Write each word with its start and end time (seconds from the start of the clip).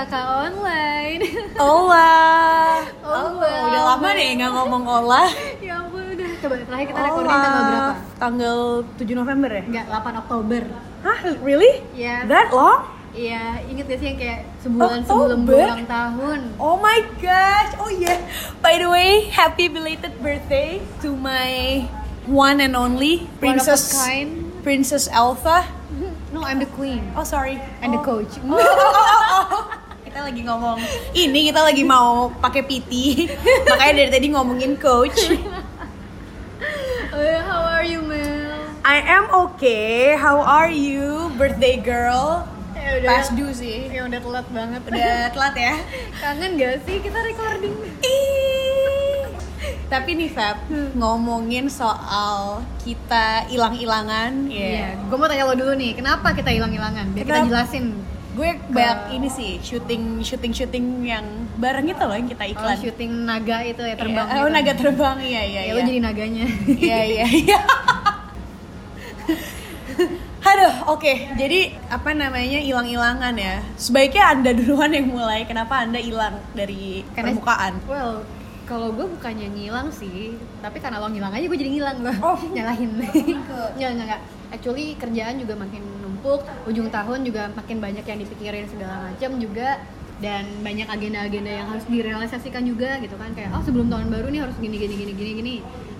kakak 0.00 0.24
online 0.48 1.20
Ola. 1.60 2.16
Ola. 3.04 3.52
Oh, 3.52 3.68
udah 3.68 3.82
lama 3.92 4.08
nih 4.16 4.28
nggak 4.40 4.52
ngomong 4.56 4.84
Ola. 4.88 5.24
Ya 5.60 5.76
ampun 5.76 6.00
udah, 6.00 6.30
coba 6.40 6.54
terakhir 6.56 6.86
kita 6.88 7.00
recording 7.04 7.36
tanggal 7.36 7.62
berapa? 7.68 7.92
Tanggal 8.16 8.56
7 8.96 9.12
November 9.12 9.50
ya? 9.52 9.62
Enggak, 9.68 9.84
8 9.92 10.22
Oktober 10.24 10.62
Hah, 11.04 11.18
really? 11.44 11.72
Iya 11.92 12.24
That 12.24 12.48
long? 12.48 12.80
Iya, 13.10 13.42
inget 13.66 13.84
gak 13.86 13.98
sih 14.00 14.06
yang 14.08 14.18
kayak 14.18 14.40
sebulan 14.62 15.02
sebelum 15.02 15.40
Oktober? 15.44 15.52
gue 15.52 15.64
ulang 15.68 15.84
tahun 15.84 16.38
Oh 16.56 16.76
my 16.78 16.98
gosh. 17.20 17.70
Oh 17.76 17.90
yeah. 17.92 18.16
By 18.64 18.80
the 18.80 18.88
way, 18.88 19.28
happy 19.28 19.68
belated 19.68 20.16
birthday 20.18 20.80
to 21.02 21.12
my 21.12 21.84
one 22.24 22.62
and 22.62 22.72
only 22.72 23.28
One 23.36 23.60
of 23.60 23.68
a 23.68 23.68
Princess 23.68 23.82
kind. 23.92 24.28
Princess 24.64 25.12
Elsa. 25.12 25.68
No, 26.30 26.46
I'm 26.46 26.62
the 26.62 26.70
queen 26.70 27.02
Oh 27.18 27.26
sorry. 27.26 27.58
And 27.82 27.90
the 27.90 27.98
Oh. 27.98 28.06
coach 28.06 28.38
Oh, 28.40 28.54
oh, 28.54 28.62
oh, 28.62 29.44
oh. 29.50 29.64
Kita 30.10 30.26
lagi 30.26 30.42
ngomong 30.42 30.74
ini 31.14 31.54
kita 31.54 31.62
lagi 31.62 31.86
mau 31.86 32.34
pakai 32.42 32.66
PT. 32.66 32.90
Makanya 33.70 33.94
dari 33.94 34.10
tadi 34.10 34.26
ngomongin 34.34 34.74
coach. 34.74 35.14
Oh, 37.10 37.38
How 37.46 37.78
are 37.78 37.86
you, 37.86 38.02
Mel? 38.02 38.58
I 38.82 38.98
am 39.06 39.30
okay. 39.30 40.18
How 40.18 40.42
are 40.42 40.66
you, 40.66 41.30
birthday 41.38 41.78
girl? 41.78 42.42
Ya 42.74 42.98
udah 42.98 43.06
Past 43.06 43.38
due 43.38 43.54
sih. 43.54 43.86
Ya 43.86 44.02
udah 44.10 44.18
telat 44.18 44.46
banget 44.50 44.82
Udah 44.82 45.30
telat 45.30 45.54
ya. 45.54 45.74
Kangen 46.22 46.58
gak 46.58 46.82
sih 46.90 46.98
kita 46.98 47.18
recording? 47.22 47.74
Tapi 49.86 50.10
nih 50.18 50.30
Fab, 50.34 50.58
ngomongin 50.98 51.70
soal 51.70 52.66
kita 52.82 53.46
hilang-hilangan, 53.46 54.50
Iya, 54.50 54.70
ya. 54.74 54.90
gue 55.06 55.16
mau 55.18 55.26
tanya 55.30 55.46
lo 55.46 55.54
dulu 55.54 55.74
nih, 55.78 55.94
kenapa 55.98 56.34
kita 56.34 56.50
hilang-hilangan? 56.50 57.10
Biar 57.14 57.26
kita 57.26 57.38
jelasin 57.46 57.94
Gue 58.40 58.56
banyak 58.72 58.98
ini 59.12 59.28
sih, 59.28 59.60
syuting 59.60 60.24
syuting 60.24 60.48
syuting 60.50 60.84
yang 61.04 61.26
bareng 61.54 61.84
itu 61.84 62.00
loh 62.00 62.16
yang 62.16 62.24
kita 62.24 62.48
Kalau 62.48 62.72
iklan. 62.72 62.76
syuting 62.80 63.12
naga 63.22 63.58
itu 63.62 63.82
ya 63.84 63.94
terbang 63.94 64.24
Iya. 64.24 64.32
Oh, 64.34 64.40
gitu. 64.42 64.56
naga 64.56 64.72
terbang, 64.74 65.16
iya 65.20 65.42
iya. 65.44 65.60
Ya, 65.60 65.70
lo 65.70 65.76
iya. 65.76 65.86
jadi 65.86 66.00
naganya 66.00 66.44
Iya 66.66 67.00
iya 67.04 67.24
iya. 67.28 67.58
Aduh, 70.40 70.72
oke. 70.88 71.36
Jadi 71.36 71.60
apa 71.86 72.10
namanya 72.10 72.58
hilang-hilangan 72.58 73.34
ya? 73.36 73.60
Sebaiknya 73.76 74.24
anda 74.26 74.50
duluan 74.50 74.90
yang 74.90 75.06
mulai. 75.06 75.44
Kenapa 75.44 75.84
anda 75.84 76.00
hilang 76.00 76.40
dari 76.50 77.04
Karena- 77.12 77.36
permukaan? 77.36 77.72
Well, 77.84 78.24
kalau 78.64 78.88
gue 78.90 79.04
bukannya 79.04 79.52
ngilang 79.52 79.92
sih, 79.92 80.32
tapi 80.58 80.80
karena 80.80 80.96
lo 80.96 81.06
ngilang 81.06 81.30
aja 81.30 81.44
gue 81.44 81.58
jadi 81.58 81.70
ngilang 81.70 81.96
loh. 82.00 82.16
Oh. 82.24 82.38
Nyalahin. 82.56 82.88
Nggak, 82.96 83.68
nggak, 83.76 84.06
nggak. 84.08 84.20
Actually 84.50 84.96
kerjaan 84.96 85.38
juga 85.38 85.54
makin 85.54 85.84
numpuk, 86.20 86.44
ujung 86.68 86.92
tahun 86.92 87.24
juga 87.24 87.48
makin 87.56 87.80
banyak 87.80 88.04
yang 88.04 88.18
dipikirin 88.20 88.68
segala 88.68 89.08
macam 89.08 89.40
juga 89.40 89.80
dan 90.20 90.44
banyak 90.60 90.84
agenda-agenda 90.84 91.48
yang 91.48 91.66
harus 91.72 91.88
direalisasikan 91.88 92.60
juga 92.68 93.00
gitu 93.00 93.16
kan 93.16 93.32
kayak 93.32 93.56
oh 93.56 93.64
sebelum 93.64 93.88
tahun 93.88 94.12
baru 94.12 94.28
nih 94.28 94.44
harus 94.44 94.52
gini 94.60 94.76
gini 94.76 94.94
gini 95.00 95.12
gini 95.16 95.30
gini 95.40 95.54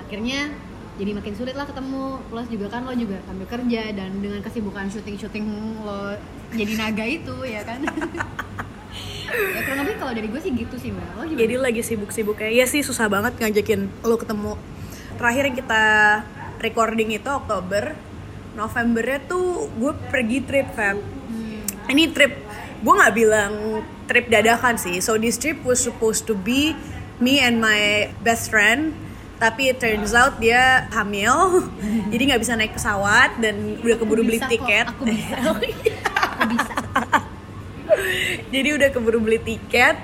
akhirnya 0.05 0.53
jadi 1.01 1.17
makin 1.17 1.33
sulit 1.33 1.57
lah 1.57 1.65
ketemu 1.65 2.21
plus 2.29 2.49
juga 2.53 2.69
kan 2.69 2.85
lo 2.85 2.93
juga 2.93 3.17
sambil 3.25 3.49
kerja 3.49 3.83
dan 3.97 4.21
dengan 4.21 4.45
kesibukan 4.45 4.93
syuting 4.93 5.17
syuting 5.17 5.49
lo 5.81 6.13
jadi 6.53 6.73
naga 6.77 7.05
itu 7.09 7.37
ya 7.49 7.65
kan 7.65 7.81
ya 9.57 9.61
kurang 9.65 9.89
lebih 9.89 9.97
kalau 9.97 10.13
dari 10.13 10.29
gue 10.29 10.41
sih 10.45 10.53
gitu 10.53 10.77
sih 10.77 10.93
mbak 10.93 11.09
lo 11.17 11.23
gimana? 11.25 11.41
Jadi 11.41 11.55
lagi 11.57 11.83
sibuk-sibuknya. 11.87 12.51
Ya 12.53 12.67
sih 12.69 12.85
susah 12.85 13.09
banget 13.09 13.41
ngajakin 13.41 13.89
lo 14.05 14.21
ketemu. 14.21 14.53
Terakhir 15.17 15.43
yang 15.49 15.57
kita 15.57 15.85
recording 16.61 17.09
itu 17.15 17.31
Oktober. 17.31 18.10
Novembernya 18.55 19.21
tuh 19.31 19.71
gue 19.79 19.93
pergi 20.11 20.39
trip 20.43 20.69
Feb. 20.75 20.99
Ini 21.91 22.05
trip 22.15 22.33
gue 22.81 22.95
nggak 22.97 23.15
bilang 23.15 23.53
trip 24.11 24.27
dadakan 24.27 24.75
sih. 24.81 24.99
So 24.99 25.15
this 25.21 25.39
trip 25.39 25.63
was 25.63 25.79
supposed 25.79 26.27
to 26.27 26.35
be 26.35 26.75
me 27.23 27.39
and 27.39 27.63
my 27.63 28.11
best 28.25 28.51
friend. 28.51 28.97
Tapi 29.41 29.73
it 29.73 29.81
turns 29.81 30.13
out 30.13 30.37
dia 30.37 30.85
hamil, 30.93 31.65
jadi 32.13 32.23
nggak 32.29 32.41
bisa 32.45 32.61
naik 32.61 32.77
pesawat 32.77 33.41
dan 33.41 33.81
udah 33.81 33.97
keburu 33.97 34.21
beli 34.21 34.37
kok, 34.37 34.53
tiket. 34.53 34.85
aku 34.93 35.09
bisa. 35.09 35.37
Aku 35.41 36.45
bisa. 36.57 36.75
jadi 38.53 38.69
udah 38.77 38.89
keburu 38.93 39.17
beli 39.25 39.41
tiket. 39.41 39.97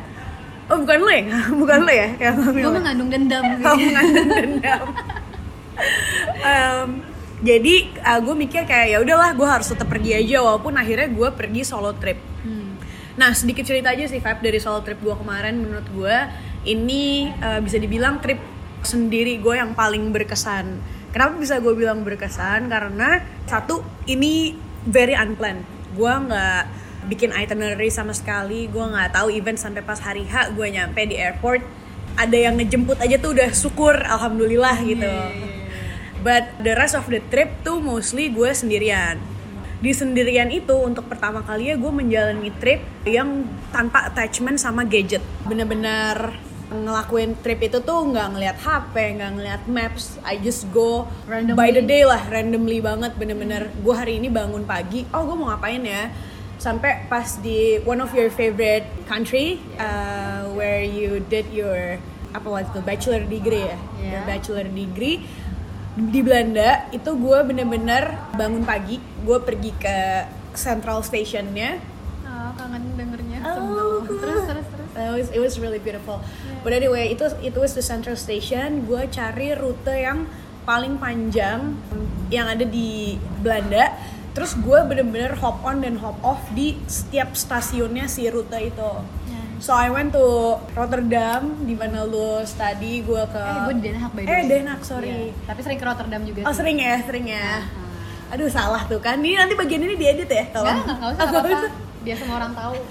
Oh 0.72 0.80
bukan 0.82 0.98
lo 1.04 1.12
ya? 1.12 1.24
Bukan 1.62 1.78
lo 1.84 1.92
ya 1.92 2.08
yang 2.18 2.36
hamil? 2.42 2.64
gue 2.66 2.74
mengandung 2.74 3.08
dendam 3.12 3.44
Kamu 3.44 3.80
mengandung 3.86 4.28
dendam. 4.34 4.84
Em, 6.42 6.88
jadi 7.46 7.74
gue 8.26 8.34
mikir 8.34 8.66
kayak 8.66 8.86
ya 8.90 8.98
udahlah 8.98 9.30
gue 9.38 9.46
harus 9.46 9.70
tetap 9.70 9.86
pergi 9.86 10.18
aja 10.18 10.42
walaupun 10.42 10.74
akhirnya 10.74 11.06
gue 11.06 11.28
pergi 11.30 11.62
solo 11.62 11.94
trip. 11.94 12.18
Hmm. 12.42 12.74
Nah 13.14 13.30
sedikit 13.30 13.62
cerita 13.62 13.94
aja 13.94 14.02
sih 14.10 14.18
vibe 14.18 14.42
dari 14.42 14.58
solo 14.58 14.82
trip 14.82 14.98
gue 14.98 15.14
kemarin 15.14 15.62
menurut 15.62 15.86
gue 15.94 16.16
ini 16.66 17.30
eh, 17.30 17.60
bisa 17.62 17.78
dibilang 17.78 18.18
trip 18.18 18.42
sendiri 18.82 19.38
gue 19.38 19.54
yang 19.54 19.78
paling 19.78 20.10
berkesan. 20.10 20.82
Kenapa 21.14 21.38
bisa 21.38 21.62
gue 21.62 21.72
bilang 21.78 22.02
berkesan? 22.02 22.66
Karena 22.66 23.22
satu 23.46 23.86
ini 24.10 24.58
very 24.82 25.14
unplanned. 25.14 25.62
Gue 25.94 26.10
nggak 26.10 26.62
bikin 27.06 27.30
itinerary 27.30 27.94
sama 27.94 28.10
sekali. 28.10 28.66
Gue 28.66 28.82
nggak 28.82 29.14
tahu 29.14 29.30
event 29.30 29.56
sampai 29.56 29.86
pas 29.86 30.02
hari 30.02 30.26
H 30.26 30.50
gue 30.50 30.66
nyampe 30.66 30.98
di 31.06 31.14
airport. 31.14 31.62
Ada 32.18 32.50
yang 32.50 32.58
ngejemput 32.58 32.98
aja 32.98 33.20
tuh 33.20 33.36
udah 33.36 33.50
syukur, 33.52 33.92
alhamdulillah 33.92 34.76
gitu. 34.82 35.12
But 36.20 36.60
the 36.60 36.74
rest 36.74 36.94
of 36.94 37.06
the 37.06 37.20
trip 37.28 37.62
tuh 37.62 37.78
mostly 37.78 38.28
gue 38.28 38.50
sendirian. 38.50 39.18
Di 39.76 39.92
sendirian 39.92 40.48
itu 40.48 40.72
untuk 40.72 41.04
pertama 41.06 41.44
kalinya 41.44 41.76
gue 41.76 41.92
menjalani 41.92 42.50
trip 42.56 42.80
yang 43.04 43.44
tanpa 43.68 44.08
attachment 44.08 44.56
sama 44.56 44.88
gadget. 44.88 45.20
Bener-bener 45.44 46.32
ngelakuin 46.66 47.38
trip 47.46 47.62
itu 47.62 47.78
tuh 47.78 48.10
nggak 48.10 48.26
ngeliat 48.34 48.58
HP, 48.58 48.94
nggak 49.20 49.30
ngeliat 49.38 49.62
maps. 49.70 50.18
I 50.26 50.40
just 50.40 50.66
go 50.72 51.06
Randomly. 51.28 51.54
by 51.54 51.68
the 51.70 51.84
day 51.84 52.02
lah, 52.02 52.18
randomly 52.26 52.80
banget. 52.80 53.14
Bener-bener 53.14 53.70
gue 53.70 53.94
hari 53.94 54.18
ini 54.18 54.32
bangun 54.32 54.64
pagi, 54.66 55.06
oh 55.14 55.22
gue 55.22 55.36
mau 55.36 55.52
ngapain 55.52 55.84
ya? 55.84 56.10
Sampai 56.56 57.04
pas 57.06 57.36
di 57.38 57.76
one 57.84 58.00
of 58.00 58.10
your 58.16 58.32
favorite 58.32 58.88
country 59.04 59.60
uh, 59.76 60.48
where 60.56 60.80
you 60.80 61.20
did 61.28 61.46
your 61.52 62.00
apa 62.32 62.48
waktu 62.48 62.80
bachelor 62.82 63.22
degree 63.22 63.64
ya, 63.64 63.76
your 63.96 64.20
Yeah. 64.20 64.24
bachelor 64.28 64.66
degree 64.66 65.24
di 65.96 66.20
Belanda 66.20 66.84
itu 66.92 67.08
gue 67.16 67.38
bener-bener 67.40 68.20
bangun 68.36 68.68
pagi 68.68 69.00
gue 69.00 69.38
pergi 69.40 69.72
ke 69.80 70.28
Central 70.52 71.00
Stationnya. 71.00 71.80
Oh, 72.28 72.52
kangen 72.52 72.84
dengernya. 73.00 73.40
Oh. 73.40 74.04
Terus 74.04 74.44
terus 74.44 74.66
terus. 74.68 74.88
it 74.92 75.12
was, 75.16 75.28
it 75.32 75.40
was 75.40 75.54
really 75.56 75.80
beautiful. 75.80 76.20
But 76.60 76.76
anyway 76.76 77.16
itu 77.16 77.24
itu 77.40 77.56
was 77.56 77.72
the 77.72 77.84
Central 77.84 78.20
Station. 78.20 78.84
Gue 78.84 79.08
cari 79.08 79.56
rute 79.56 79.96
yang 79.96 80.28
paling 80.68 81.00
panjang 81.00 81.80
yang 82.28 82.52
ada 82.52 82.68
di 82.68 83.16
Belanda. 83.40 83.96
Terus 84.36 84.52
gue 84.60 84.76
bener-bener 84.84 85.32
hop 85.40 85.64
on 85.64 85.80
dan 85.80 85.96
hop 85.96 86.20
off 86.20 86.44
di 86.52 86.76
setiap 86.84 87.32
stasiunnya 87.32 88.04
si 88.04 88.28
rute 88.28 88.60
itu 88.60 88.90
So 89.56 89.72
I 89.72 89.88
went 89.88 90.12
to 90.12 90.24
Rotterdam 90.70 91.64
di 91.64 91.72
mana 91.72 92.04
lu 92.04 92.44
study 92.44 93.00
gue 93.00 93.22
ke 93.26 93.40
Eh, 93.40 93.60
gue 93.64 93.74
di 93.74 93.82
Den 93.82 93.96
Haag 93.96 94.12
by 94.12 94.22
the 94.22 94.30
Eh. 94.30 94.42
Den 94.46 94.66
Haag 94.66 94.82
sorry. 94.82 95.08
Iya, 95.08 95.32
Tapi 95.44 95.60
sering 95.60 95.78
ke 95.78 95.86
Rotterdam 95.86 96.22
juga 96.22 96.40
Oh 96.42 96.52
sih. 96.52 96.58
sering 96.60 96.76
ya, 96.78 96.94
sering 97.02 97.26
ya. 97.26 97.64
Ah. 97.64 98.32
Aduh 98.32 98.48
salah 98.48 98.84
tuh 98.84 98.98
kan. 98.98 99.16
Ini 99.16 99.38
nanti 99.38 99.54
bagian 99.54 99.80
ini 99.80 99.94
diedit 99.94 100.28
ya, 100.28 100.44
tolong. 100.50 100.76
enggak, 100.76 100.92
enggak 100.92 101.10
usah, 101.10 101.22
Oh, 101.22 101.28
enggak 101.30 101.42
apa-apa. 101.48 101.68
Biar 102.02 102.16
semua 102.16 102.36
orang 102.36 102.52
tahu. 102.52 102.76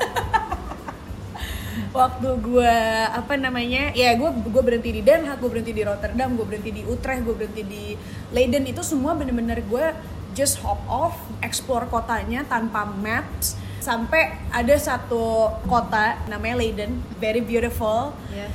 Waktu 1.96 2.30
gue 2.42 2.76
apa 3.08 3.34
namanya? 3.36 3.84
Ya 3.94 4.12
gue 4.14 4.28
gue 4.28 4.64
berhenti 4.64 4.90
di 4.92 5.02
Den 5.02 5.24
Haag, 5.24 5.40
gue 5.40 5.50
berhenti 5.50 5.72
di 5.72 5.80
Rotterdam, 5.80 6.34
gue 6.34 6.46
berhenti 6.46 6.72
di 6.72 6.84
Utrecht, 6.84 7.24
gue 7.24 7.36
berhenti 7.36 7.64
di 7.64 7.84
Leiden 8.32 8.66
itu 8.66 8.82
semua 8.82 9.14
bener-bener 9.14 9.62
gue 9.62 9.86
just 10.34 10.60
hop 10.60 10.82
off, 10.86 11.16
explore 11.40 11.86
kotanya 11.86 12.44
tanpa 12.44 12.84
maps 12.84 13.56
sampai 13.86 14.34
ada 14.50 14.74
satu 14.82 15.54
kota 15.70 16.18
namanya 16.26 16.58
Leiden, 16.58 17.06
very 17.22 17.46
beautiful. 17.46 18.18
Yes. 18.34 18.50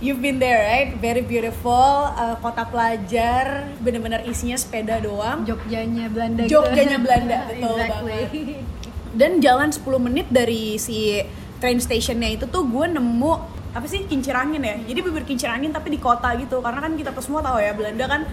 You've 0.00 0.24
been 0.24 0.40
there, 0.40 0.64
right? 0.64 0.96
Very 0.96 1.20
beautiful, 1.20 2.08
uh, 2.16 2.40
kota 2.40 2.64
pelajar, 2.64 3.68
bener-bener 3.84 4.24
isinya 4.24 4.56
sepeda 4.56 4.96
doang. 4.96 5.44
Jogjanya 5.44 6.08
Belanda 6.08 6.48
gitu. 6.48 6.56
Jogjanya 6.56 6.96
Belanda, 7.04 7.38
betul 7.52 7.76
exactly. 7.76 8.20
banget. 8.24 8.64
Dan 9.12 9.30
jalan 9.44 9.68
10 9.68 9.84
menit 10.00 10.26
dari 10.32 10.80
si 10.80 11.20
train 11.60 11.76
stationnya 11.76 12.40
itu 12.40 12.48
tuh 12.48 12.64
gue 12.64 12.86
nemu 12.96 13.60
apa 13.76 13.84
sih 13.84 14.08
kincir 14.08 14.32
angin 14.32 14.64
ya? 14.64 14.80
Jadi 14.80 14.98
bibir 15.04 15.28
kincir 15.28 15.52
angin 15.52 15.68
tapi 15.68 15.92
di 15.92 16.00
kota 16.00 16.32
gitu. 16.40 16.64
Karena 16.64 16.80
kan 16.80 16.96
kita 16.96 17.12
semua 17.20 17.44
tahu 17.44 17.60
ya 17.60 17.76
Belanda 17.76 18.08
kan 18.08 18.24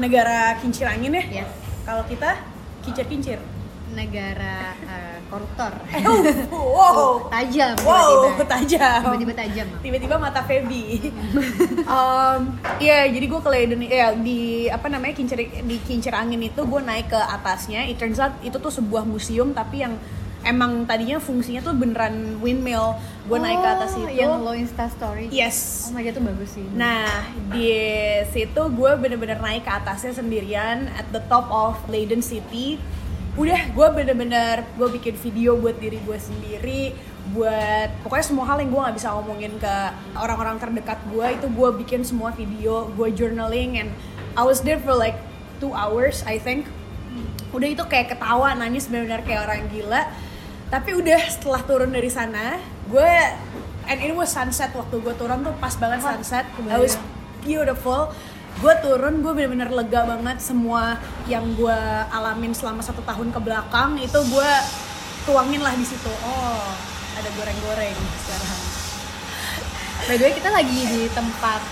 negara 0.00 0.56
kincir 0.64 0.88
angin 0.88 1.12
ya. 1.12 1.44
Yes. 1.44 1.50
Kalau 1.84 2.08
kita 2.08 2.40
kincir-kincir. 2.82 3.38
Negara 3.92 4.72
eh, 4.88 5.16
koruptor. 5.28 5.72
Oh, 6.04 6.66
wow. 6.76 7.08
tajam 7.28 7.76
Wow, 7.84 8.32
tiba-tiba. 8.32 8.44
tajam. 8.56 9.00
Tiba-tiba 9.04 9.34
tajam. 9.36 9.66
Tiba-tiba 9.84 10.14
mata 10.16 10.40
Feby. 10.44 11.12
um, 11.92 12.40
Iya, 12.80 13.06
jadi 13.12 13.24
gue 13.28 13.40
ke 13.40 13.50
Leiden 13.52 13.80
ya 13.84 14.16
di 14.16 14.66
apa 14.66 14.88
namanya 14.88 15.14
kincir 15.14 15.38
di 15.44 15.76
kincir 15.84 16.12
angin 16.16 16.40
itu 16.42 16.60
gue 16.64 16.80
naik 16.80 17.12
ke 17.12 17.20
atasnya. 17.20 17.86
It 17.86 18.00
turns 18.00 18.18
out 18.18 18.32
itu 18.40 18.56
tuh 18.56 18.72
sebuah 18.72 19.04
museum 19.06 19.54
tapi 19.54 19.84
yang 19.84 19.94
emang 20.42 20.82
tadinya 20.86 21.22
fungsinya 21.22 21.62
tuh 21.62 21.74
beneran 21.74 22.42
windmill 22.42 22.98
gue 23.30 23.38
naik 23.38 23.62
ke 23.62 23.68
atas 23.78 23.90
Oh, 23.94 24.02
itu 24.02 24.18
yang 24.18 24.42
lo 24.42 24.52
insta 24.58 24.90
story 24.90 25.30
yes 25.30 25.86
oh 25.86 25.94
my 25.94 26.02
god 26.02 26.18
itu 26.18 26.22
bagus 26.22 26.50
sih 26.58 26.66
Nah, 26.74 27.06
di 27.54 27.70
situ 28.34 28.62
gue 28.74 28.90
bener-bener 28.98 29.38
naik 29.38 29.62
ke 29.62 29.70
atasnya 29.70 30.18
sendirian 30.18 30.90
at 30.98 31.06
the 31.14 31.22
top 31.30 31.46
of 31.52 31.78
Leiden 31.86 32.24
City. 32.24 32.80
Udah, 33.32 33.64
gue 33.72 33.86
bener-bener 33.96 34.60
gue 34.76 34.88
bikin 35.00 35.16
video 35.16 35.56
buat 35.56 35.80
diri 35.80 35.96
gue 36.04 36.18
sendiri, 36.20 36.92
buat 37.32 37.88
pokoknya 38.04 38.26
semua 38.28 38.44
hal 38.44 38.60
yang 38.60 38.68
gue 38.68 38.80
nggak 38.84 38.96
bisa 39.00 39.08
ngomongin 39.16 39.56
ke 39.56 39.74
orang-orang 40.20 40.60
terdekat 40.60 41.00
gue 41.08 41.26
itu 41.40 41.46
gue 41.48 41.68
bikin 41.80 42.04
semua 42.04 42.28
video, 42.36 42.92
gue 42.92 43.08
journaling 43.16 43.80
and 43.80 43.88
I 44.36 44.44
was 44.44 44.60
there 44.60 44.76
for 44.76 44.92
like 44.92 45.16
two 45.64 45.72
hours 45.72 46.20
I 46.28 46.36
think. 46.36 46.68
Udah 47.56 47.68
itu 47.72 47.84
kayak 47.88 48.12
ketawa, 48.12 48.52
nangis 48.52 48.92
bener-bener 48.92 49.24
kayak 49.24 49.48
orang 49.48 49.64
gila. 49.72 50.12
Tapi 50.68 50.92
udah 50.92 51.20
setelah 51.32 51.64
turun 51.64 51.88
dari 51.88 52.12
sana, 52.12 52.60
gue 52.92 53.12
and 53.88 53.96
it 54.04 54.12
was 54.12 54.28
sunset 54.28 54.76
waktu 54.76 55.00
gue 55.00 55.14
turun 55.16 55.40
tuh 55.40 55.56
pas 55.56 55.72
banget 55.80 56.04
sunset. 56.04 56.44
I 56.68 56.76
was 56.76 57.00
beautiful 57.40 58.12
gue 58.60 58.74
turun 58.84 59.24
gue 59.24 59.32
bener-bener 59.32 59.70
lega 59.72 60.04
banget 60.04 60.38
semua 60.42 61.00
yang 61.24 61.46
gue 61.56 61.80
alamin 62.12 62.52
selama 62.52 62.84
satu 62.84 63.00
tahun 63.06 63.32
ke 63.32 63.40
belakang. 63.40 63.96
Itu 63.96 64.20
gue 64.28 64.52
tuangin 65.24 65.62
lah 65.62 65.72
di 65.72 65.86
situ. 65.86 66.12
Oh 66.26 66.66
ada 67.16 67.28
goreng-goreng 67.38 67.98
sekarang. 68.26 68.60
By 70.02 70.16
the 70.18 70.24
way 70.26 70.34
kita 70.34 70.50
lagi 70.50 70.80
di 70.90 71.02
tempat 71.14 71.62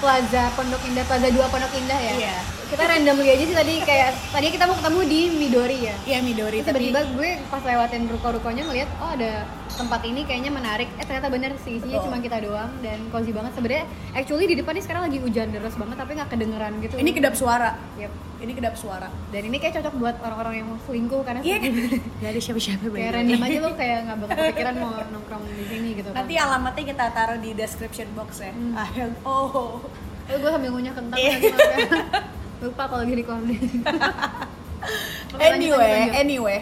Plaza 0.00 0.48
Pondok 0.56 0.80
Indah 0.86 1.04
Plaza 1.04 1.28
2 1.28 1.36
Pondok 1.50 1.72
Indah 1.76 2.00
ya? 2.00 2.12
Iya. 2.16 2.38
Kita 2.70 2.86
randomly 2.86 3.28
aja 3.34 3.44
sih 3.50 3.56
tadi 3.58 3.74
kayak 3.82 4.10
tadi 4.30 4.46
kita 4.54 4.64
mau 4.70 4.78
ketemu 4.78 5.00
di 5.10 5.20
Midori 5.34 5.78
ya? 5.90 5.94
Iya 6.06 6.18
Midori 6.22 6.58
Terus 6.62 6.70
tiba-tiba 6.70 7.00
gue 7.18 7.30
pas 7.50 7.62
lewatin 7.66 8.02
ruko-rukonya 8.06 8.62
ngeliat 8.70 8.90
oh 9.02 9.10
ada 9.10 9.42
tempat 9.74 10.00
ini 10.06 10.22
kayaknya 10.22 10.54
menarik. 10.54 10.86
Eh 10.94 11.04
ternyata 11.08 11.26
bener 11.34 11.58
sih 11.66 11.82
isinya 11.82 11.98
Betul. 11.98 12.06
cuma 12.06 12.16
kita 12.22 12.38
doang 12.46 12.70
dan 12.78 12.98
cozy 13.10 13.34
banget. 13.34 13.52
Sebenarnya 13.58 13.84
actually 14.14 14.46
di 14.46 14.56
depan 14.62 14.78
ini 14.78 14.82
sekarang 14.86 15.02
lagi 15.10 15.18
hujan 15.18 15.46
deras 15.50 15.74
banget 15.74 15.96
tapi 15.98 16.10
nggak 16.14 16.30
kedengeran 16.30 16.72
gitu. 16.78 16.94
Ini 16.94 17.10
kedap 17.10 17.34
suara. 17.34 17.70
Yep. 17.98 18.12
ini 18.40 18.56
kedap 18.56 18.72
suara. 18.72 19.12
Dan 19.28 19.52
ini 19.52 19.60
kayak 19.60 19.74
cocok 19.76 19.94
buat 20.00 20.16
orang-orang 20.24 20.64
yang 20.64 20.66
mau 20.72 20.80
selingkuh 20.88 21.20
karena 21.28 21.44
iya 21.44 21.60
kan? 21.60 21.76
kayak 21.76 22.00
gak 22.24 22.30
ada 22.32 22.40
siapa-siapa 22.40 22.86
way. 22.88 23.12
random 23.12 23.44
aja 23.44 23.58
lo 23.60 23.70
kayak 23.76 23.98
nggak 24.08 24.16
bakal 24.16 24.36
kepikiran 24.40 24.74
mau 24.80 24.92
nongkrong 25.12 25.42
di 25.44 25.64
sini 25.68 25.88
gitu 25.92 26.08
kan. 26.08 26.24
Nanti 26.24 26.34
alamatnya 26.40 26.84
kita 26.88 27.04
taruh 27.12 27.36
di 27.36 27.50
description 27.52 28.08
box 28.16 28.40
ya. 28.40 28.52
Hmm. 28.56 29.12
Oh. 29.28 29.84
Eh, 30.24 30.40
gue 30.40 30.48
sambil 30.48 30.72
ngunyah 30.72 30.94
kentang 30.96 31.18
ya. 31.20 31.36
lupa 32.60 32.82
kalau 32.92 33.02
lagi 33.02 33.14
recording 33.16 33.60
anyway, 35.40 36.12
anyway, 36.16 36.58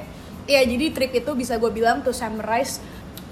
ya 0.47 0.63
jadi 0.63 0.91
trip 0.95 1.13
itu 1.15 1.31
bisa 1.35 1.59
gue 1.59 1.71
bilang 1.71 2.03
to 2.03 2.11
summarize, 2.15 2.83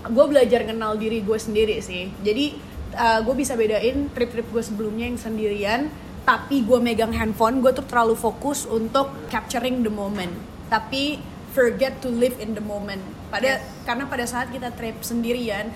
gue 0.06 0.24
belajar 0.26 0.62
kenal 0.66 0.94
diri 0.98 1.22
gue 1.22 1.38
sendiri 1.38 1.78
sih. 1.82 2.10
Jadi 2.22 2.56
gue 2.96 3.34
bisa 3.36 3.52
bedain 3.58 4.08
trip-trip 4.14 4.48
gue 4.48 4.62
sebelumnya 4.64 5.04
yang 5.10 5.20
sendirian, 5.20 5.80
tapi 6.24 6.64
gue 6.64 6.78
megang 6.80 7.12
handphone, 7.12 7.60
gue 7.60 7.74
tuh 7.74 7.84
terlalu 7.84 8.16
fokus 8.16 8.64
untuk 8.64 9.12
capturing 9.28 9.84
the 9.84 9.92
moment, 9.92 10.32
tapi 10.72 11.20
forget 11.52 12.00
to 12.00 12.08
live 12.08 12.36
in 12.40 12.56
the 12.56 12.64
moment. 12.64 13.02
Pada 13.28 13.58
Yes. 13.58 13.84
karena 13.84 14.04
pada 14.08 14.24
saat 14.24 14.48
kita 14.48 14.72
trip 14.74 15.02
sendirian, 15.04 15.74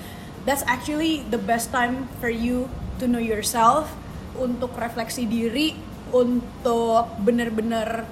that's 0.49 0.65
actually 0.65 1.27
the 1.29 1.41
best 1.41 1.69
time 1.75 2.09
for 2.23 2.33
you 2.33 2.71
to 2.97 3.05
know 3.05 3.21
yourself, 3.21 3.93
untuk 4.41 4.73
refleksi 4.81 5.29
diri, 5.29 5.77
untuk 6.13 7.07
bener-bener 7.23 8.05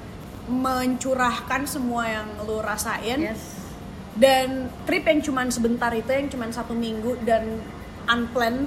mencurahkan 0.49 1.69
semua 1.69 2.09
yang 2.09 2.29
lo 2.49 2.65
rasain. 2.65 3.21
Yes. 3.21 3.61
Dan 4.19 4.73
trip 4.89 5.06
yang 5.06 5.21
cuman 5.23 5.47
sebentar 5.53 5.93
itu 5.95 6.11
yang 6.11 6.27
cuman 6.27 6.50
satu 6.50 6.75
minggu 6.75 7.23
dan 7.23 7.62
unplanned 8.11 8.67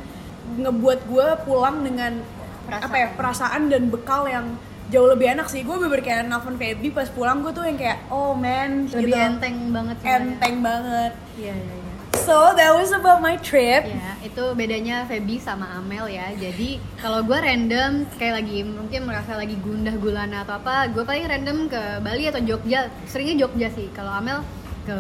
ngebuat 0.56 1.00
gue 1.10 1.28
pulang 1.44 1.84
dengan 1.84 2.24
Perasaan. 2.62 2.88
apa 2.88 2.96
ya 2.96 3.08
perasaan 3.18 3.62
dan 3.68 3.84
bekal 3.90 4.30
yang 4.30 4.56
jauh 4.94 5.10
lebih 5.10 5.34
enak 5.34 5.50
sih. 5.50 5.66
Gue 5.66 5.76
bener 5.82 6.00
kayak 6.00 6.30
nelfon 6.30 6.56
Feby 6.56 6.94
pas 6.94 7.10
pulang 7.10 7.44
gue 7.44 7.52
tuh 7.52 7.66
yang 7.68 7.76
kayak 7.76 8.08
oh 8.14 8.32
man 8.38 8.88
lebih 8.88 9.12
gitu. 9.12 9.18
enteng 9.18 9.58
banget 9.76 9.98
enteng 10.06 10.56
banget. 10.64 11.14
Iya 11.36 11.54
iya 11.58 11.74
iya 11.76 11.81
so 12.22 12.54
that 12.54 12.72
was 12.72 12.92
about 12.92 13.20
my 13.20 13.36
trip 13.38 13.84
Ya, 13.84 14.14
itu 14.22 14.44
bedanya 14.54 15.04
Feby 15.04 15.38
sama 15.38 15.66
Amel 15.74 16.06
ya. 16.08 16.30
Jadi 16.32 16.70
kalau 16.96 17.22
gue 17.22 17.36
random 17.36 17.92
kayak 18.16 18.34
lagi 18.38 18.62
mungkin 18.62 19.04
merasa 19.04 19.34
lagi 19.34 19.58
gundah 19.58 19.96
gulana 19.96 20.42
atau 20.42 20.56
apa, 20.56 20.88
gue 20.88 21.02
paling 21.02 21.26
random 21.26 21.66
ke 21.66 21.82
Bali 22.00 22.26
atau 22.26 22.40
Jogja. 22.40 22.88
Seringnya 23.04 23.42
Jogja 23.42 23.68
sih. 23.70 23.90
Kalau 23.92 24.12
Amel 24.12 24.46
ke 24.82 24.98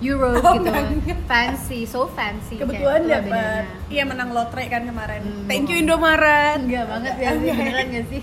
Europe 0.00 0.40
Oh, 0.40 0.56
gitu. 0.56 0.66
enggak. 0.66 1.18
Fancy, 1.24 1.84
so 1.84 2.08
fancy. 2.08 2.56
kebetulan 2.56 3.04
dapat 3.04 3.62
iya 3.86 4.02
menang 4.02 4.30
lotre 4.30 4.64
kan 4.66 4.82
kemarin 4.82 5.20
Hmm. 5.20 5.44
thank 5.44 5.68
you 5.68 5.76
Indomaret 5.76 6.56
Enggak 6.58 6.88
banget 6.88 7.14
ya 7.16 7.30
sih, 7.32 7.50
beneran 7.52 7.86
gak 7.90 8.06
sih? 8.08 8.20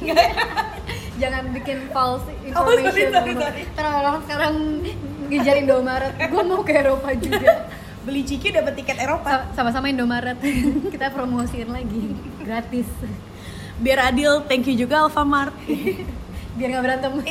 Jangan 1.22 1.44
bikin 1.52 1.78
false 1.90 2.26
Oh, 2.50 2.66
sorry, 2.66 2.82
information 2.82 3.08
sorry, 3.08 3.14
sama- 3.30 3.42
sorry. 3.42 3.62
Karena 3.72 3.92
orang 3.96 4.16
sekarang 4.22 4.54
ngejar 5.28 5.56
Indomaret. 5.56 6.14
Gue 6.24 6.44
mau 6.44 6.62
ke 6.62 6.74
Eropa 6.74 7.10
juga. 7.14 7.52
beli 8.08 8.24
ciki 8.24 8.50
dapat 8.50 8.74
tiket 8.74 8.98
Eropa 8.98 9.28
Sa- 9.28 9.48
Sama-sama 9.54 9.86
Indomaret. 9.86 10.40
Kita 10.94 11.12
promosiin 11.12 11.68
lagi. 11.68 12.16
Gratis. 12.40 12.88
biar 13.78 14.10
adil 14.10 14.42
thank 14.48 14.66
you 14.66 14.74
juga 14.74 15.04
Alfamart 15.04 15.54
biar 16.58 16.68
nggak 16.72 16.84
berantem. 16.84 17.12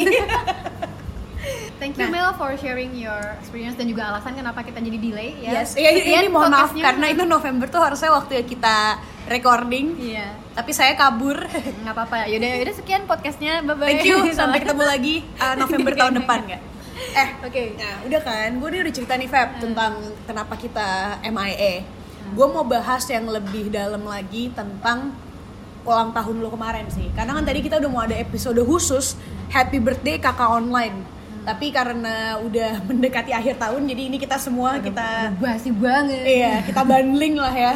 Thank 1.76 1.94
you 1.94 2.06
Nah. 2.06 2.10
Mel 2.10 2.30
for 2.34 2.56
sharing 2.56 2.96
your 2.96 3.36
experience 3.36 3.74
dan 3.74 3.84
juga 3.84 4.08
alasan 4.08 4.32
kenapa 4.32 4.60
kita 4.60 4.78
jadi 4.78 4.96
delay 4.96 5.36
ya. 5.38 5.60
Yes, 5.60 5.74
ya, 5.74 5.90
ini 5.90 6.00
Sekian 6.02 6.32
mohon 6.32 6.48
maaf 6.48 6.72
karena 6.72 7.06
itu 7.06 7.22
November 7.24 7.66
tuh 7.66 7.78
harusnya 7.78 8.10
waktu 8.10 8.42
kita 8.42 8.96
recording, 9.26 9.92
Iya, 10.00 10.32
tapi 10.54 10.70
saya 10.70 10.94
kabur. 10.94 11.36
nggak 11.44 11.92
apa-apa. 11.92 12.26
Yaudah, 12.26 12.50
yaudah 12.56 12.74
sekian 12.74 13.04
podcastnya. 13.04 13.60
Bye 13.60 13.74
bye. 13.74 13.86
Thank 13.92 14.06
you, 14.06 14.18
sampai 14.32 14.58
ketemu 14.58 14.84
lagi 14.84 15.14
uh, 15.36 15.54
November 15.56 15.92
tahun 15.94 16.14
depan 16.16 16.38
nggak? 16.46 16.62
Eh, 17.20 17.28
Oke. 17.46 17.62
nah 17.78 18.02
udah 18.04 18.20
kan, 18.20 18.50
gue 18.58 18.68
nih 18.72 18.80
udah 18.84 18.94
cerita 18.94 19.14
nih 19.16 19.28
Feb 19.30 19.50
tentang 19.62 19.92
kenapa 20.26 20.54
kita 20.58 21.20
MIA. 21.24 21.86
Gue 22.34 22.46
mau 22.50 22.66
bahas 22.66 23.06
yang 23.06 23.30
lebih 23.30 23.70
dalam 23.70 24.02
lagi 24.02 24.50
tentang 24.50 25.14
ulang 25.86 26.10
tahun 26.10 26.42
lo 26.42 26.50
kemarin 26.50 26.90
sih. 26.90 27.06
Karena 27.14 27.38
kan 27.38 27.46
tadi 27.46 27.62
kita 27.62 27.78
udah 27.78 27.90
mau 27.90 28.02
ada 28.02 28.18
episode 28.18 28.58
khusus 28.66 29.14
Happy 29.54 29.78
Birthday 29.78 30.18
kakak 30.18 30.50
online. 30.50 31.06
Tapi 31.46 31.70
karena 31.70 32.42
udah 32.42 32.82
mendekati 32.90 33.30
akhir 33.30 33.62
tahun, 33.62 33.86
jadi 33.86 34.02
ini 34.10 34.18
kita 34.18 34.36
semua 34.36 34.82
kita 34.82 35.38
basi 35.38 35.70
banget. 35.70 36.26
Iya, 36.26 36.66
kita 36.66 36.82
bundling 36.90 37.38
lah 37.38 37.54
ya. 37.54 37.74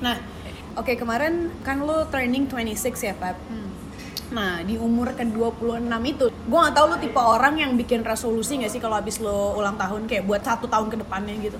Nah, 0.00 0.16
oke 0.80 0.96
kemarin 0.96 1.52
kan 1.60 1.84
lo 1.84 2.08
training 2.08 2.48
26 2.48 2.96
ya, 2.96 3.12
Pep. 3.12 3.36
Hmm. 3.36 3.61
Nah, 4.32 4.64
di 4.64 4.80
umur 4.80 5.12
ke-26 5.12 5.60
itu, 6.08 6.26
gue 6.32 6.58
gak 6.58 6.72
tahu 6.72 6.86
lo 6.88 6.96
tipe 6.96 7.20
orang 7.20 7.54
yang 7.54 7.72
bikin 7.76 8.00
resolusi 8.00 8.56
gak 8.56 8.72
sih 8.72 8.80
kalau 8.80 8.96
habis 8.96 9.20
lo 9.20 9.52
ulang 9.54 9.76
tahun 9.76 10.08
kayak 10.08 10.24
buat 10.24 10.40
satu 10.40 10.64
tahun 10.66 10.88
ke 10.88 10.96
depannya 11.04 11.36
gitu. 11.38 11.58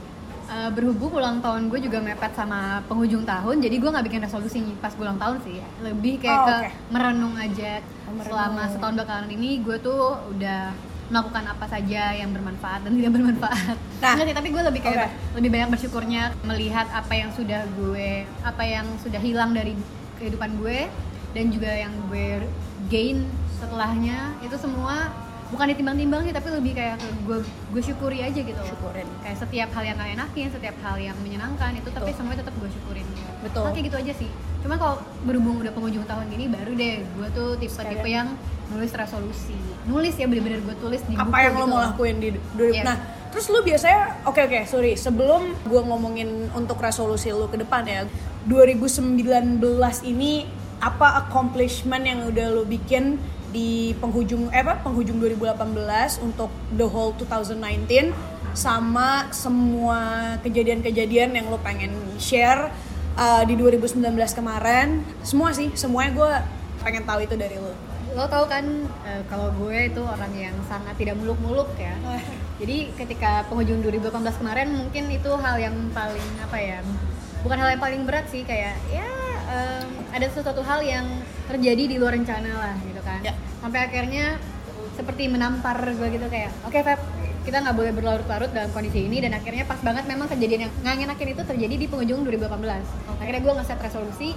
Eh, 0.48 0.68
berhubung 0.68 1.12
ulang 1.12 1.40
tahun 1.40 1.68
gue 1.68 1.80
juga 1.80 2.00
mepet 2.00 2.32
sama 2.32 2.80
penghujung 2.84 3.24
tahun, 3.24 3.56
jadi 3.60 3.72
gue 3.72 3.88
nggak 3.88 4.04
bikin 4.04 4.20
resolusi 4.20 4.58
pas 4.76 4.92
ulang 4.96 5.16
tahun 5.16 5.40
sih. 5.40 5.60
Lebih 5.80 6.20
kayak 6.20 6.32
Oh, 6.34 6.44
ke 6.44 6.54
oke. 6.58 6.68
merenung 6.92 7.34
aja. 7.36 7.80
Oh, 8.04 8.12
merenung. 8.12 8.26
Selama 8.28 8.62
setahun 8.68 8.94
belakangan 8.96 9.28
ini 9.30 9.48
gue 9.60 9.76
tuh 9.80 10.02
udah 10.28 10.60
melakukan 11.08 11.44
apa 11.46 11.66
saja 11.68 12.02
yang 12.12 12.32
bermanfaat 12.32 12.84
dan 12.84 12.92
tidak 12.92 13.12
bermanfaat. 13.12 13.76
Nah, 14.00 14.12
Nggak 14.12 14.26
sih, 14.28 14.36
tapi 14.36 14.48
gue 14.48 14.62
lebih 14.62 14.80
kayak 14.82 14.96
oke. 14.98 15.08
lebih 15.36 15.50
banyak 15.52 15.68
bersyukurnya 15.70 16.22
melihat 16.42 16.86
apa 16.90 17.12
yang 17.12 17.30
sudah 17.32 17.60
gue, 17.70 18.10
apa 18.44 18.62
yang 18.64 18.86
sudah 19.00 19.20
hilang 19.20 19.52
dari 19.52 19.72
kehidupan 20.16 20.56
gue 20.56 20.88
dan 21.32 21.44
juga 21.48 21.70
yang 21.70 21.92
gue 22.08 22.44
gain 22.88 23.24
setelahnya 23.56 24.36
itu 24.40 24.56
semua 24.56 25.08
bukan 25.48 25.68
ditimbang-timbang 25.68 26.24
sih 26.24 26.32
tapi 26.32 26.48
lebih 26.48 26.72
kayak 26.72 26.96
ke 26.96 27.08
gue 27.28 27.38
gue 27.44 27.82
syukuri 27.84 28.24
aja 28.24 28.40
gitu 28.40 28.56
loh 28.56 28.72
Syukurin. 28.72 29.04
kayak 29.20 29.36
setiap 29.36 29.68
hal 29.72 29.82
yang 29.84 29.96
gak 30.00 30.10
enakin 30.12 30.48
setiap 30.48 30.76
hal 30.80 30.96
yang 30.96 31.16
menyenangkan 31.20 31.76
itu 31.76 31.88
tapi 31.92 32.10
semuanya 32.16 32.40
tetap 32.40 32.56
gue 32.56 32.70
syukurin 32.72 33.04
Betul. 33.42 33.66
Nah, 33.66 33.72
kayak 33.74 33.84
gitu 33.90 33.96
aja 34.00 34.12
sih 34.16 34.30
cuma 34.62 34.74
kalau 34.78 34.96
berhubung 35.26 35.60
udah 35.60 35.72
penghujung 35.74 36.06
tahun 36.06 36.24
gini 36.30 36.46
baru 36.48 36.72
deh 36.72 36.94
gue 37.04 37.28
tuh 37.34 37.48
tipe-tipe 37.58 38.08
yang 38.08 38.32
nulis 38.70 38.92
resolusi 38.94 39.58
nulis 39.84 40.14
ya 40.16 40.24
bener-bener 40.24 40.62
gue 40.62 40.76
tulis 40.80 41.02
di 41.04 41.18
Apa 41.18 41.28
buku 41.28 41.36
yang 41.36 41.52
lo 41.52 41.58
gitu 41.58 41.68
mau 41.68 41.76
loh. 41.76 41.84
lakuin 41.90 42.16
di 42.16 42.28
2000? 42.54 42.72
Yes. 42.72 42.84
Nah, 42.86 42.96
terus 43.28 43.46
lo 43.50 43.58
biasanya, 43.60 44.00
oke 44.22 44.40
oke, 44.40 44.60
sorry, 44.64 44.92
sebelum 44.94 45.42
gue 45.66 45.80
ngomongin 45.82 46.30
untuk 46.54 46.78
resolusi 46.78 47.34
lo 47.34 47.50
ke 47.50 47.58
depan 47.58 47.82
ya, 47.84 48.06
2019 48.46 49.58
ini 50.06 50.46
apa 50.82 51.22
accomplishment 51.22 52.02
yang 52.02 52.26
udah 52.26 52.46
lo 52.50 52.66
bikin 52.66 53.14
di 53.54 53.94
penghujung 54.02 54.50
eh 54.50 54.64
apa 54.66 54.82
penghujung 54.82 55.22
2018 55.22 56.26
untuk 56.26 56.50
the 56.74 56.82
whole 56.82 57.14
2019 57.14 58.10
sama 58.52 59.30
semua 59.30 60.34
kejadian-kejadian 60.42 61.38
yang 61.38 61.46
lo 61.46 61.62
pengen 61.62 61.94
share 62.18 62.74
uh, 63.14 63.46
di 63.46 63.54
2019 63.54 64.02
kemarin. 64.34 65.06
Semua 65.22 65.54
sih 65.54 65.70
semuanya 65.78 66.10
gue 66.18 66.32
pengen 66.82 67.06
tahu 67.06 67.22
itu 67.22 67.38
dari 67.38 67.56
lo. 67.62 67.72
Lo 68.12 68.28
tau 68.28 68.44
kan 68.44 68.66
eh, 69.08 69.24
kalau 69.24 69.48
gue 69.56 69.88
itu 69.88 70.04
orang 70.04 70.32
yang 70.36 70.52
sangat 70.68 70.92
tidak 71.00 71.16
muluk-muluk 71.16 71.70
ya. 71.80 71.96
Jadi 72.60 72.92
ketika 72.98 73.46
penghujung 73.48 73.80
2018 73.80 74.40
kemarin 74.42 74.68
mungkin 74.68 75.04
itu 75.08 75.30
hal 75.38 75.56
yang 75.56 75.76
paling 75.96 76.28
apa 76.44 76.58
ya 76.58 76.78
bukan 77.42 77.58
hal 77.58 77.74
yang 77.74 77.82
paling 77.82 78.02
berat 78.06 78.26
sih 78.30 78.46
kayak 78.46 78.78
ya 78.86 79.21
em, 79.52 79.88
ada 80.16 80.26
sesuatu 80.32 80.64
hal 80.64 80.80
yang 80.80 81.04
terjadi 81.48 81.84
di 81.84 81.96
luar 82.00 82.16
rencana 82.16 82.50
lah 82.50 82.74
gitu 82.88 83.00
kan. 83.04 83.20
Ya. 83.20 83.34
sampai 83.62 83.86
akhirnya 83.86 84.42
seperti 84.98 85.30
menampar 85.30 85.78
gue 85.86 86.08
gitu 86.10 86.26
kayak 86.26 86.50
oke 86.66 86.74
Feb 86.74 87.00
kita 87.42 87.58
nggak 87.58 87.74
boleh 87.74 87.92
berlarut-larut 87.94 88.50
dalam 88.50 88.70
kondisi 88.72 89.06
ini. 89.06 89.20
Dan 89.20 89.36
akhirnya 89.36 89.68
pas 89.68 89.78
banget 89.84 90.08
memang 90.08 90.26
kejadian 90.30 90.66
yang 90.68 90.72
nggak 90.82 90.94
ngenakin 90.98 91.28
itu 91.36 91.42
terjadi 91.44 91.74
di 91.76 91.86
penghujung 91.86 92.24
2018 92.26 93.20
akhirnya 93.22 93.40
gue 93.44 93.52
nge-set 93.60 93.78
resolusi 93.78 94.30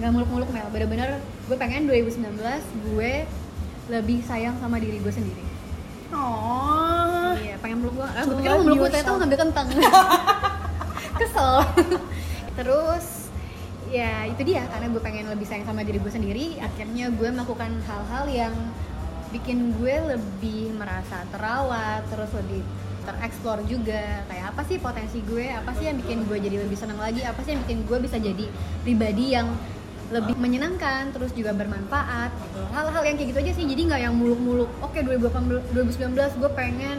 nggak 0.00 0.10
muluk-muluk 0.16 0.48
Mel. 0.54 0.68
Bener-bener 0.72 1.20
gue 1.20 1.56
pengen 1.60 1.84
2019 1.84 2.40
gue 2.94 3.12
lebih 3.90 4.22
sayang 4.24 4.56
sama 4.62 4.78
diri 4.80 5.02
gue 5.02 5.12
sendiri. 5.12 5.44
Oh. 6.10 7.38
iya 7.38 7.54
pengen 7.62 7.86
meluk 7.86 8.02
gue 8.02 8.06
ah, 8.06 8.22
gue 8.26 8.34
pikir 8.42 8.50
meluk 8.66 8.76
gue 8.82 8.90
itu 8.90 9.12
ngambil 9.14 9.38
kentang. 9.46 9.66
Kesel. 11.20 11.54
Terus 12.58 13.19
ya 13.90 14.24
itu 14.30 14.42
dia 14.46 14.62
karena 14.70 14.86
gue 14.86 15.02
pengen 15.02 15.26
lebih 15.26 15.46
sayang 15.50 15.66
sama 15.66 15.82
diri 15.82 15.98
gue 15.98 16.12
sendiri 16.14 16.46
akhirnya 16.62 17.10
gue 17.10 17.28
melakukan 17.28 17.74
hal-hal 17.90 18.24
yang 18.30 18.54
bikin 19.34 19.74
gue 19.78 19.94
lebih 20.14 20.74
merasa 20.78 21.26
terawat 21.30 22.06
terus 22.10 22.30
lebih 22.34 22.62
tereksplor 23.06 23.58
juga. 23.66 24.26
Kayak 24.28 24.46
apa 24.54 24.62
sih 24.66 24.76
potensi 24.76 25.18
gue? 25.24 25.46
Apa 25.50 25.72
sih 25.76 25.88
yang 25.88 25.96
bikin 26.02 26.26
gue 26.28 26.38
jadi 26.38 26.56
lebih 26.60 26.76
senang 26.76 27.00
lagi? 27.00 27.24
Apa 27.24 27.40
sih 27.42 27.56
yang 27.56 27.62
bikin 27.64 27.86
gue 27.86 27.98
bisa 28.02 28.16
jadi 28.20 28.46
pribadi 28.84 29.34
yang 29.34 29.48
lebih 30.10 30.34
menyenangkan 30.42 31.14
terus 31.14 31.30
juga 31.30 31.54
bermanfaat 31.54 32.30
gitu. 32.34 32.60
Hal-hal 32.74 33.02
yang 33.06 33.16
kayak 33.16 33.30
gitu 33.30 33.38
aja 33.46 33.52
sih 33.54 33.64
jadi 33.66 33.82
nggak 33.86 34.00
yang 34.10 34.14
muluk-muluk. 34.18 34.70
Oke 34.82 35.02
2018 35.06 35.70
2019 35.70 36.40
gue 36.42 36.50
pengen 36.52 36.98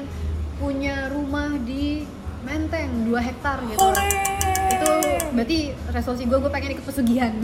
punya 0.58 1.12
rumah 1.12 1.52
di 1.62 2.08
Menteng 2.42 3.06
2 3.06 3.22
hektar 3.22 3.62
gitu. 3.70 4.41
Itu 4.82 4.92
berarti 5.32 5.58
resolusi 5.88 6.24
gue 6.26 6.38
gue 6.38 6.50
pengen 6.50 6.72
ikut 6.74 6.84
pesugihan 6.84 7.32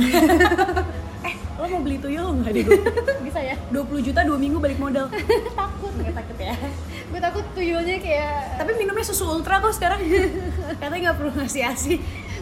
Eh, 1.20 1.34
lo 1.56 1.66
mau 1.68 1.82
beli 1.82 1.98
tuyul 1.98 2.30
nggak 2.36 2.52
deh 2.52 2.64
gue? 2.68 2.78
bisa 3.22 3.40
ya 3.40 3.56
20 3.70 3.84
juta 4.02 4.22
dua 4.22 4.36
minggu 4.36 4.58
balik 4.58 4.78
modal. 4.78 5.10
takut 5.60 5.92
Nggak 5.94 6.14
takut 6.16 6.38
ya? 6.40 6.56
gue 7.08 7.20
takut 7.20 7.44
tuyulnya 7.52 7.98
kayak 7.98 8.58
Tapi 8.58 8.72
minumnya 8.76 9.04
susu 9.04 9.26
ultra 9.26 9.58
kok 9.58 9.72
sekarang. 9.72 10.00
Katanya 10.78 11.02
nggak 11.04 11.18
perlu 11.18 11.32
ngasih 11.34 11.64
asi. 11.64 11.94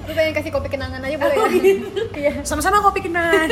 gue 0.05 0.13
pengen 0.13 0.33
kasih 0.33 0.51
kopi 0.51 0.69
kenangan 0.69 1.01
aja 1.01 1.17
boleh 1.17 1.33
Oh, 1.35 1.47
ya 1.47 1.57
gitu. 1.57 2.01
iya 2.13 2.33
Sama-sama 2.41 2.77
kopi 2.81 3.01
kenangan. 3.01 3.49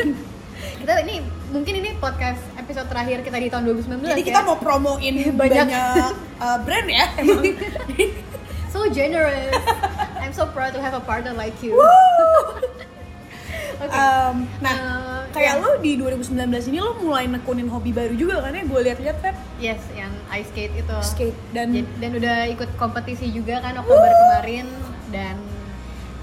kita 0.76 0.92
ini 1.02 1.16
mungkin 1.50 1.74
ini 1.78 1.90
podcast 1.98 2.44
episode 2.56 2.86
terakhir 2.86 3.22
kita 3.22 3.38
di 3.38 3.48
tahun 3.48 3.64
2019 3.74 4.06
Jadi 4.06 4.22
ya. 4.22 4.28
kita 4.28 4.40
mau 4.44 4.58
promoin 4.58 5.02
Banyak. 5.02 5.34
banyak, 5.34 6.12
uh, 6.38 6.58
brand 6.60 6.88
ya. 6.88 7.06
Emang. 7.18 7.42
so 8.68 8.86
generous 8.88 9.56
I'm 10.34 10.42
so 10.42 10.50
proud 10.50 10.74
to 10.74 10.82
have 10.82 10.98
a 10.98 11.04
partner 11.06 11.30
like 11.38 11.54
you 11.62 11.78
Oke. 13.78 13.94
Um, 13.94 14.50
nah, 14.66 14.74
Eh, 14.74 15.22
kayak 15.30 15.54
ya. 15.58 15.62
lo 15.62 15.78
di 15.78 15.94
2019 16.02 16.74
ini 16.74 16.82
lo 16.82 16.98
mulai 16.98 17.30
nekunin 17.30 17.70
hobi 17.70 17.94
baru 17.94 18.18
juga 18.18 18.42
kan 18.42 18.50
ya? 18.50 18.66
Gue 18.66 18.82
lihat-lihat 18.82 19.18
Feb 19.22 19.38
yes 19.62 19.78
yang 19.94 20.10
ice 20.34 20.50
skate 20.50 20.74
itu 20.74 20.98
skate 21.06 21.38
dan 21.54 21.70
dan, 22.02 22.12
udah 22.18 22.50
ikut 22.50 22.66
kompetisi 22.82 23.30
juga 23.30 23.62
kan 23.62 23.78
Oktober 23.78 24.10
kemarin 24.10 24.66
dan 25.14 25.38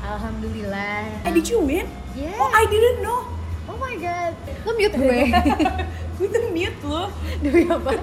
alhamdulillah 0.02 1.06
eh 1.22 1.30
did 1.30 1.46
you 1.46 1.62
win? 1.62 1.86
Yeah. 2.18 2.34
Oh 2.34 2.50
I 2.50 2.66
didn't 2.66 3.06
know. 3.06 3.30
oh 3.70 3.78
my 3.78 3.94
god 3.94 4.34
lo 4.66 4.74
mute 4.74 4.94
gue 4.98 5.20
gue 6.18 6.26
tuh 6.26 6.50
mute 6.50 6.80
lo. 6.82 7.14
demi 7.38 7.62
apa 7.70 7.94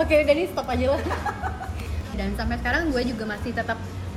oke 0.00 0.14
udah 0.16 0.32
nih 0.32 0.48
stop 0.48 0.64
aja 0.72 0.96
lah 0.96 1.02
dan 2.16 2.32
sampai 2.32 2.56
sekarang 2.56 2.88
gue 2.88 3.02
juga 3.04 3.28
masih 3.28 3.52
tetap 3.52 3.76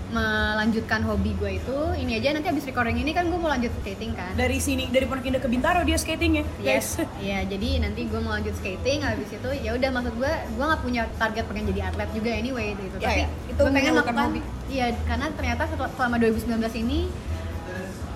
melanjutkan 0.10 1.02
hobi 1.02 1.32
gue 1.34 1.52
itu 1.56 1.78
ini 1.96 2.18
aja 2.18 2.34
nanti 2.34 2.50
abis 2.50 2.66
recording 2.66 2.98
ini 2.98 3.12
kan 3.12 3.26
gue 3.26 3.36
mau 3.36 3.48
lanjut 3.48 3.70
skating 3.76 4.12
kan 4.12 4.34
Dari 4.34 4.58
sini 4.58 4.88
dari 4.88 5.06
Pondok 5.06 5.22
Indah 5.24 5.38
ke 5.38 5.48
Bintaro 5.48 5.82
dia 5.82 5.96
skating 5.96 6.34
ya. 6.36 6.44
Yes, 6.60 6.98
iya 7.20 7.42
jadi 7.44 7.80
nanti 7.80 8.04
gue 8.04 8.18
mau 8.18 8.34
lanjut 8.34 8.54
skating 8.54 9.02
habis 9.02 9.30
itu 9.30 9.50
ya 9.56 9.72
udah 9.72 9.90
maksud 9.92 10.14
gue 10.16 10.28
gue 10.28 10.66
nggak 10.66 10.82
punya 10.82 11.02
target 11.16 11.46
pengen 11.46 11.66
jadi 11.70 11.82
atlet 11.88 12.10
juga 12.12 12.30
anyway 12.32 12.74
gitu 12.74 12.98
Ya, 12.98 13.06
tapi 13.08 13.20
ya. 13.20 13.28
Itu 13.48 13.60
gue 13.60 13.72
pengen 13.72 13.92
melakukan 13.94 14.26
hobi. 14.28 14.42
iya 14.68 14.86
karena 15.04 15.26
ternyata 15.32 15.64
setelah- 15.66 15.94
selama 15.94 16.16
2019 16.18 16.58
ini 16.80 17.00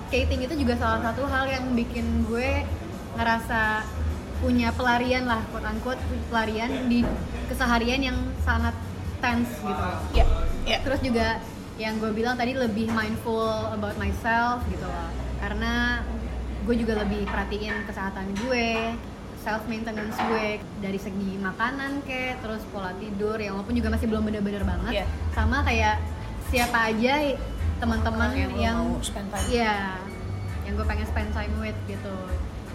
skating 0.04 0.42
itu 0.42 0.54
juga 0.56 0.74
salah 0.76 1.02
satu 1.04 1.26
hal 1.26 1.46
yang 1.48 1.66
bikin 1.74 2.06
gue 2.26 2.66
ngerasa 3.14 3.86
punya 4.38 4.70
pelarian 4.72 5.24
lah 5.24 5.46
quote 5.48 5.64
unquote 5.64 6.02
pelarian 6.28 6.70
di 6.86 7.06
keseharian 7.48 8.02
yang 8.04 8.18
sangat 8.42 8.74
tense 9.18 9.54
gitu 9.56 9.86
Ya, 10.14 10.26
ya. 10.68 10.78
terus 10.82 11.00
juga 11.00 11.40
yang 11.76 11.98
gue 11.98 12.12
bilang 12.12 12.36
tadi 12.36 12.54
lebih 12.54 12.90
mindful 12.90 13.42
about 13.70 13.98
myself 13.98 14.62
gitu 14.68 14.84
loh 14.84 15.10
karena 15.40 16.06
gue 16.64 16.76
juga 16.78 16.94
lebih 16.98 17.26
perhatiin 17.26 17.84
kesehatan 17.84 18.30
gue 18.40 18.94
self 19.38 19.66
maintenance 19.66 20.16
gue 20.16 20.48
dari 20.80 20.96
segi 20.96 21.36
makanan 21.36 22.00
ke 22.02 22.40
terus 22.40 22.64
pola 22.70 22.96
tidur 22.96 23.36
yang 23.36 23.58
walaupun 23.58 23.76
juga 23.76 23.90
masih 23.90 24.08
belum 24.08 24.24
bener-bener 24.24 24.64
banget 24.64 24.94
Iya. 24.96 25.06
sama 25.34 25.60
kayak 25.62 25.98
siapa 26.48 26.80
aja 26.88 27.36
teman-teman 27.76 28.30
yang 28.32 28.54
yang 28.56 28.80
spend 29.02 29.28
time. 29.28 29.48
iya 29.50 29.98
yang 30.64 30.74
gue 30.74 30.86
pengen 30.86 31.04
spend 31.04 31.30
time 31.34 31.52
with 31.60 31.76
gitu 31.84 32.16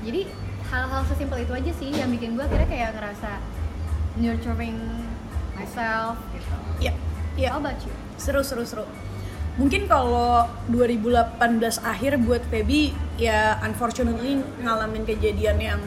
jadi 0.03 0.29
hal-hal 0.69 1.01
sesimpel 1.07 1.41
itu 1.41 1.53
aja 1.55 1.73
sih 1.73 1.89
yang 1.89 2.11
bikin 2.11 2.37
gue 2.37 2.45
akhirnya 2.45 2.69
kayak 2.69 2.91
ngerasa 2.93 3.31
nurturing 4.17 4.77
myself 5.55 6.19
gitu 6.31 6.57
Ya, 6.79 6.93
ya. 7.35 7.51
How 7.51 7.59
about 7.59 7.81
you? 7.81 7.95
Seru 8.19 8.43
seru 8.43 8.67
seru. 8.67 8.85
Mungkin 9.59 9.91
kalau 9.91 10.47
2018 10.71 11.83
akhir 11.83 12.23
buat 12.23 12.43
Feby 12.47 12.95
ya 13.19 13.59
unfortunately 13.67 14.39
ngalamin 14.63 15.03
kejadian 15.03 15.59
yang 15.59 15.81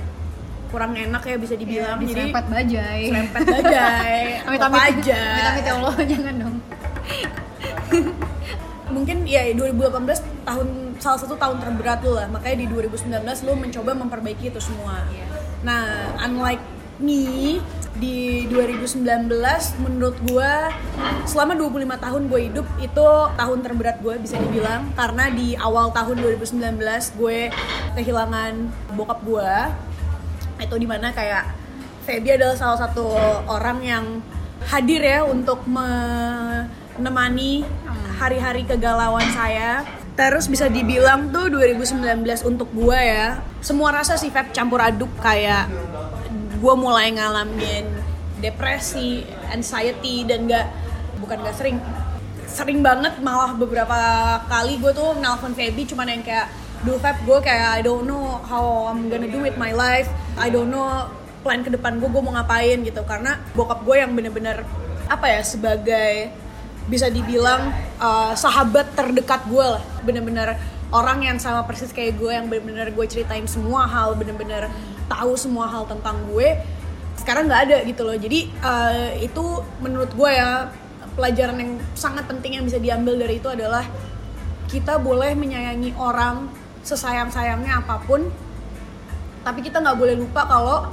kurang 0.71 0.95
enak 0.95 1.23
ya 1.23 1.35
bisa 1.39 1.55
dibilang. 1.59 1.99
Iya, 1.99 2.07
jadi 2.07 2.31
diserempet 2.31 2.45
bajai. 2.47 3.03
serempet 3.11 3.41
bajai 3.43 4.19
amit 4.47 4.61
amit 4.63 4.81
aja. 4.81 5.21
Amit 5.51 5.63
ya 5.67 5.73
Allah 5.75 5.95
jangan 6.11 6.35
dong. 6.39 6.55
Mungkin 8.95 9.17
ya 9.23 9.47
2018 9.55 10.47
tahun 10.47 10.67
salah 10.99 11.19
satu 11.19 11.35
tahun 11.39 11.63
terberat 11.63 11.99
lu 12.03 12.15
lah. 12.15 12.27
Makanya 12.27 12.57
di 12.63 12.67
2019 12.67 13.47
lu 13.47 13.53
mencoba 13.55 13.91
memperbaiki 13.95 14.51
itu 14.51 14.59
semua. 14.63 15.03
Iya. 15.11 15.27
nah 15.61 15.85
unlike 16.25 16.80
me 17.01 17.57
di 17.99 18.47
2019 18.47 19.03
menurut 19.83 20.15
gua 20.25 20.71
selama 21.27 21.53
25 21.53 21.85
tahun 22.01 22.21
gue 22.31 22.39
hidup 22.49 22.67
itu 22.81 23.07
tahun 23.37 23.59
terberat 23.61 23.99
gue 24.01 24.15
bisa 24.23 24.39
dibilang. 24.39 24.89
Karena 24.95 25.29
di 25.29 25.53
awal 25.59 25.91
tahun 25.91 26.17
2019 26.23 26.81
gue 27.19 27.51
kehilangan 27.99 28.53
bokap 28.95 29.19
gue 29.21 29.51
itu 30.61 30.75
di 30.77 30.87
mana 30.87 31.09
kayak 31.11 31.57
Feby 32.01 32.33
adalah 32.33 32.57
salah 32.57 32.79
satu 32.81 33.13
orang 33.45 33.77
yang 33.85 34.05
hadir 34.65 35.05
ya 35.05 35.21
untuk 35.21 35.61
menemani 35.69 37.61
hari-hari 38.17 38.65
kegalauan 38.65 39.25
saya. 39.33 39.85
Terus 40.17 40.49
bisa 40.49 40.67
dibilang 40.69 41.29
tuh 41.29 41.49
2019 41.49 42.01
untuk 42.45 42.69
gue 42.73 42.99
ya 42.99 43.41
semua 43.61 43.93
rasa 43.93 44.17
sih 44.17 44.33
Feb 44.33 44.53
campur 44.53 44.81
aduk 44.81 45.09
kayak 45.21 45.69
gue 46.61 46.73
mulai 46.77 47.09
ngalamin 47.09 47.89
depresi, 48.37 49.25
anxiety 49.49 50.25
dan 50.29 50.45
gak 50.45 50.69
bukan 51.17 51.41
gak 51.41 51.57
sering 51.57 51.77
sering 52.45 52.83
banget 52.83 53.17
malah 53.23 53.55
beberapa 53.55 53.95
kali 54.45 54.77
gue 54.77 54.91
tuh 54.93 55.17
nelfon 55.17 55.55
Feby 55.57 55.87
cuman 55.87 56.07
yang 56.13 56.21
kayak 56.21 56.51
duh 56.81 56.97
Feb 56.97 57.23
gue 57.23 57.37
kayak 57.41 57.79
I 57.79 57.81
don't 57.85 58.05
know 58.09 58.41
how 58.45 58.89
I'm 58.89 59.07
gonna 59.07 59.29
do 59.29 59.41
with 59.41 59.55
my 59.55 59.71
life. 59.71 60.09
I 60.35 60.49
don't 60.49 60.73
know 60.73 61.09
plan 61.41 61.65
ke 61.65 61.69
depan 61.73 61.97
gue 62.01 62.09
gue 62.09 62.21
mau 62.21 62.33
ngapain 62.33 62.81
gitu. 62.81 63.01
Karena 63.05 63.37
bokap 63.53 63.85
gue 63.85 63.95
yang 64.01 64.11
bener-bener 64.17 64.65
apa 65.07 65.25
ya 65.29 65.41
sebagai 65.45 66.33
bisa 66.89 67.07
dibilang 67.07 67.69
uh, 68.01 68.33
sahabat 68.33 68.97
terdekat 68.97 69.45
gue 69.47 69.63
lah. 69.63 69.83
Bener-bener 70.01 70.57
orang 70.91 71.23
yang 71.23 71.37
sama 71.39 71.63
persis 71.63 71.93
kayak 71.93 72.19
gue 72.19 72.31
yang 72.33 72.49
bener-bener 72.49 72.91
gue 72.91 73.05
ceritain 73.07 73.45
semua 73.47 73.87
hal 73.87 74.17
bener-bener 74.17 74.67
tahu 75.11 75.35
semua 75.35 75.67
hal 75.67 75.83
tentang 75.83 76.15
gue 76.31 76.55
sekarang 77.19 77.51
nggak 77.51 77.61
ada 77.67 77.77
gitu 77.83 78.07
loh. 78.07 78.15
Jadi 78.15 78.47
uh, 78.63 79.11
itu 79.19 79.43
menurut 79.83 80.09
gue 80.15 80.31
ya 80.31 80.71
pelajaran 81.19 81.59
yang 81.59 81.71
sangat 81.93 82.23
penting 82.31 82.55
yang 82.55 82.63
bisa 82.63 82.79
diambil 82.79 83.19
dari 83.19 83.43
itu 83.43 83.51
adalah 83.51 83.83
kita 84.71 84.95
boleh 84.95 85.35
menyayangi 85.35 85.91
orang 85.99 86.47
sesayang-sayangnya 86.87 87.83
apa 87.83 87.99
pun 88.07 88.31
tapi 89.43 89.59
kita 89.59 89.83
nggak 89.83 89.97
boleh 89.99 90.15
lupa 90.15 90.47
kalau 90.47 90.87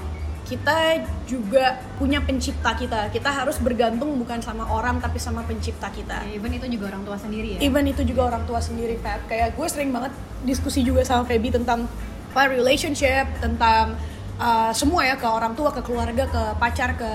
kita 0.48 1.04
juga 1.28 1.76
punya 2.00 2.24
pencipta 2.24 2.72
kita. 2.72 3.12
Kita 3.12 3.28
harus 3.28 3.60
bergantung 3.60 4.16
bukan 4.16 4.40
sama 4.40 4.64
orang 4.64 4.96
tapi 4.96 5.20
sama 5.20 5.44
pencipta 5.44 5.92
kita. 5.92 6.24
Ya, 6.24 6.40
even 6.40 6.56
itu 6.56 6.64
juga 6.72 6.96
orang 6.96 7.04
tua 7.04 7.20
sendiri 7.20 7.48
ya. 7.56 7.58
Even 7.60 7.84
itu 7.84 8.00
juga 8.00 8.32
orang 8.32 8.48
tua 8.48 8.56
sendiri 8.64 8.96
Feb. 8.96 9.28
Kayak 9.28 9.52
gue 9.52 9.66
sering 9.68 9.92
banget 9.92 10.16
diskusi 10.48 10.80
juga 10.80 11.04
sama 11.04 11.28
Feby 11.28 11.52
tentang 11.52 11.84
apa 12.38 12.54
relationship 12.54 13.26
tentang 13.42 13.98
uh, 14.38 14.70
semua 14.70 15.02
ya 15.02 15.18
ke 15.18 15.26
orang 15.26 15.58
tua 15.58 15.74
ke 15.74 15.82
keluarga 15.82 16.30
ke 16.30 16.42
pacar 16.62 16.94
ke 16.94 17.10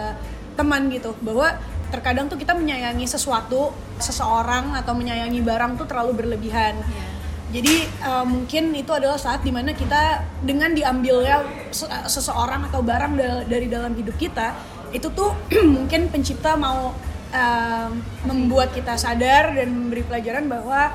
teman 0.59 0.91
gitu 0.91 1.15
bahwa 1.23 1.55
terkadang 1.95 2.27
tuh 2.27 2.35
kita 2.35 2.51
menyayangi 2.51 3.07
sesuatu 3.07 3.71
seseorang 4.03 4.75
atau 4.75 4.91
menyayangi 4.91 5.39
barang 5.39 5.79
tuh 5.79 5.87
terlalu 5.87 6.19
berlebihan 6.19 6.75
Iya. 6.75 7.07
jadi 7.55 7.75
uh, 8.03 8.25
mungkin 8.27 8.75
itu 8.75 8.91
adalah 8.91 9.15
saat 9.15 9.47
di 9.47 9.55
mana 9.55 9.71
kita 9.71 10.27
dengan 10.43 10.75
diambilnya 10.75 11.39
se- 11.71 11.87
seseorang 11.87 12.67
atau 12.67 12.83
barang 12.83 13.15
da- 13.15 13.47
dari 13.47 13.71
dalam 13.71 13.95
hidup 13.95 14.19
kita 14.19 14.51
itu 14.91 15.07
tuh 15.07 15.31
mungkin 15.79 16.11
pencipta 16.11 16.59
mau 16.59 16.91
um, 17.31 17.91
membuat 18.27 18.75
kita 18.75 18.99
sadar 18.99 19.55
dan 19.55 19.71
memberi 19.71 20.03
pelajaran 20.03 20.51
bahwa 20.51 20.91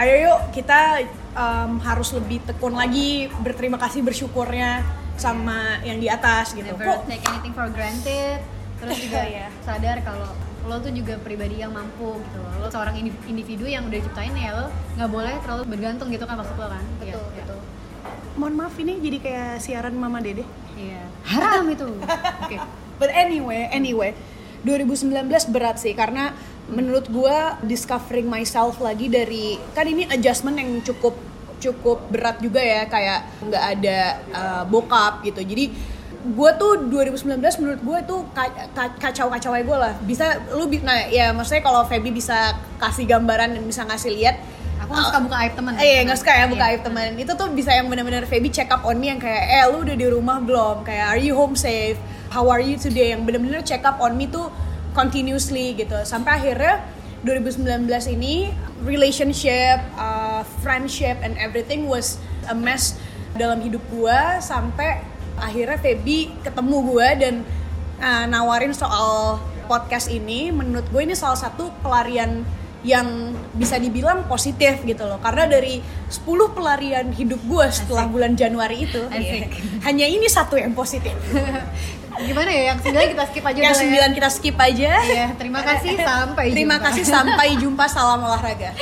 ayo 0.00 0.14
yuk 0.24 0.56
kita 0.56 1.04
um, 1.38 1.78
harus 1.80 2.10
lebih 2.10 2.42
tekun 2.42 2.74
lagi 2.74 3.30
berterima 3.38 3.78
kasih 3.78 4.02
bersyukurnya 4.02 4.82
sama 5.14 5.78
yang 5.80 5.96
di 5.96 6.06
atas 6.06 6.52
gitu. 6.52 6.66
never 6.68 6.82
Kok 6.84 7.06
take 7.06 7.22
anything 7.24 7.54
for 7.54 7.70
granted 7.70 8.42
terus 8.78 8.98
juga 9.04 9.20
Iya. 9.22 9.46
sadar 9.62 10.02
kalau 10.02 10.30
lo 10.66 10.76
tuh 10.78 10.90
juga 10.90 11.16
pribadi 11.16 11.58
yang 11.58 11.70
mampu 11.70 12.18
gitu 12.18 12.38
loh 12.38 12.52
lo 12.58 12.68
seorang 12.68 12.92
indiv- 12.94 13.24
individu 13.24 13.64
yang 13.64 13.86
udah 13.86 13.96
diciptain 13.96 14.34
ya 14.34 14.52
lo 14.52 14.66
nggak 14.94 15.08
boleh 15.08 15.34
terlalu 15.40 15.62
bergantung 15.64 16.10
gitu 16.10 16.22
kan 16.22 16.36
maksud 16.36 16.54
lo 16.54 16.68
kan 16.68 16.84
Iya, 17.00 17.14
Betul, 17.14 17.24
iya. 17.24 17.40
betul. 17.40 17.58
mohon 18.36 18.54
maaf 18.54 18.74
ini 18.76 18.92
jadi 18.98 19.18
kayak 19.18 19.50
siaran 19.58 19.94
Mama 19.94 20.18
Dede. 20.18 20.44
iya 20.74 21.02
haram 21.24 21.64
itu 21.68 21.86
oke 22.42 22.58
But 22.98 23.14
anyway, 23.14 23.70
anyway, 23.70 24.10
2019 24.66 25.14
berat 25.48 25.78
sih 25.78 25.94
karena 25.94 26.34
menurut 26.66 27.06
gua 27.06 27.54
discovering 27.62 28.26
myself 28.26 28.76
lagi 28.78 29.06
dari 29.06 29.54
kan 29.70 29.86
ini 29.86 30.02
adjustment 30.04 30.58
yang 30.58 30.82
cukup 30.82 31.14
cukup 31.58 32.08
berat 32.08 32.38
juga 32.38 32.62
ya 32.62 32.86
kayak 32.86 33.42
nggak 33.44 33.64
ada 33.78 33.98
uh, 34.32 34.62
bokap 34.66 35.22
gitu. 35.22 35.42
Jadi 35.42 35.70
gue 36.18 36.50
tuh 36.58 36.90
2019 36.90 37.38
menurut 37.62 37.80
gue 37.80 37.98
tuh 38.10 38.20
kacau 38.98 39.30
kacau 39.30 39.50
gue 39.54 39.78
lah 39.78 39.94
bisa 40.02 40.42
lu 40.50 40.66
nah 40.82 41.06
ya 41.06 41.30
maksudnya 41.30 41.62
kalau 41.62 41.86
Feby 41.86 42.10
bisa 42.10 42.58
kasih 42.82 43.06
gambaran 43.06 43.54
dan 43.54 43.62
bisa 43.62 43.86
ngasih 43.86 44.12
lihat 44.18 44.36
aku 44.82 44.90
nggak 44.94 45.06
suka 45.08 45.20
buka 45.20 45.36
aib 45.46 45.52
teman 45.54 45.72
Eh, 45.78 45.84
Iya 45.84 46.00
nggak 46.10 46.18
suka 46.18 46.32
ya 46.34 46.46
buka 46.50 46.64
Iya. 46.64 46.70
aib 46.74 46.80
teman. 46.86 47.08
Itu 47.18 47.32
tuh 47.34 47.48
bisa 47.54 47.70
yang 47.74 47.86
benar-benar 47.86 48.24
Feby 48.26 48.48
check 48.50 48.70
up 48.70 48.82
on 48.82 48.96
me 48.98 49.10
yang 49.10 49.20
kayak 49.22 49.44
eh 49.46 49.64
lu 49.70 49.84
udah 49.84 49.96
di 49.98 50.06
rumah 50.08 50.38
belum? 50.42 50.82
Kayak 50.82 51.06
are 51.14 51.20
you 51.22 51.34
home 51.38 51.54
safe? 51.54 51.98
How 52.30 52.46
are 52.48 52.62
you 52.62 52.78
today? 52.78 53.12
Yang 53.14 53.22
benar-benar 53.26 53.62
check 53.66 53.82
up 53.84 53.98
on 53.98 54.14
me 54.16 54.30
tuh 54.30 54.48
continuously 54.94 55.76
gitu. 55.76 55.96
Sampai 56.02 56.40
akhirnya 56.40 56.82
2019 57.26 57.88
ini 58.14 58.54
relationship, 58.86 59.82
uh, 59.98 60.46
friendship 60.62 61.18
and 61.22 61.34
everything 61.38 61.90
was 61.90 62.20
a 62.46 62.54
mess 62.54 62.94
dalam 63.34 63.58
hidup 63.62 63.82
gua 63.90 64.38
sampai 64.38 65.02
akhirnya 65.38 65.78
Feby 65.78 66.30
ketemu 66.42 66.76
gua 66.86 67.08
dan 67.18 67.42
uh, 67.98 68.24
nawarin 68.30 68.74
soal 68.74 69.38
podcast 69.68 70.08
ini. 70.08 70.48
Menurut 70.48 70.88
gue 70.88 71.02
ini 71.04 71.12
salah 71.12 71.36
satu 71.36 71.68
pelarian 71.84 72.42
yang 72.86 73.34
bisa 73.58 73.74
dibilang 73.76 74.24
positif 74.30 74.80
gitu 74.86 75.02
loh. 75.02 75.18
Karena 75.18 75.50
dari 75.50 75.82
10 75.82 76.24
pelarian 76.54 77.10
hidup 77.10 77.42
gue 77.44 77.66
setelah 77.74 78.06
bulan 78.06 78.38
Januari 78.38 78.86
itu 78.86 79.02
Asik. 79.10 79.44
ya, 79.44 79.46
hanya 79.90 80.06
ini 80.06 80.26
satu 80.30 80.54
yang 80.54 80.72
positif 80.72 81.12
gimana 82.18 82.50
ya 82.50 82.62
yang 82.70 82.78
sembilan 82.78 83.06
kita 83.14 83.24
skip 83.30 83.44
aja 83.44 83.58
yang 83.58 83.74
ya. 83.74 83.78
sembilan 83.78 84.10
kita 84.10 84.28
skip 84.28 84.56
aja 84.58 84.90
Iya, 84.98 85.26
terima 85.38 85.60
kasih 85.62 85.92
sampai 86.08 86.46
terima 86.50 86.76
jumpa. 86.76 86.86
kasih 86.90 87.04
sampai 87.06 87.48
jumpa 87.56 87.84
salam 87.86 88.20
olahraga 88.22 88.70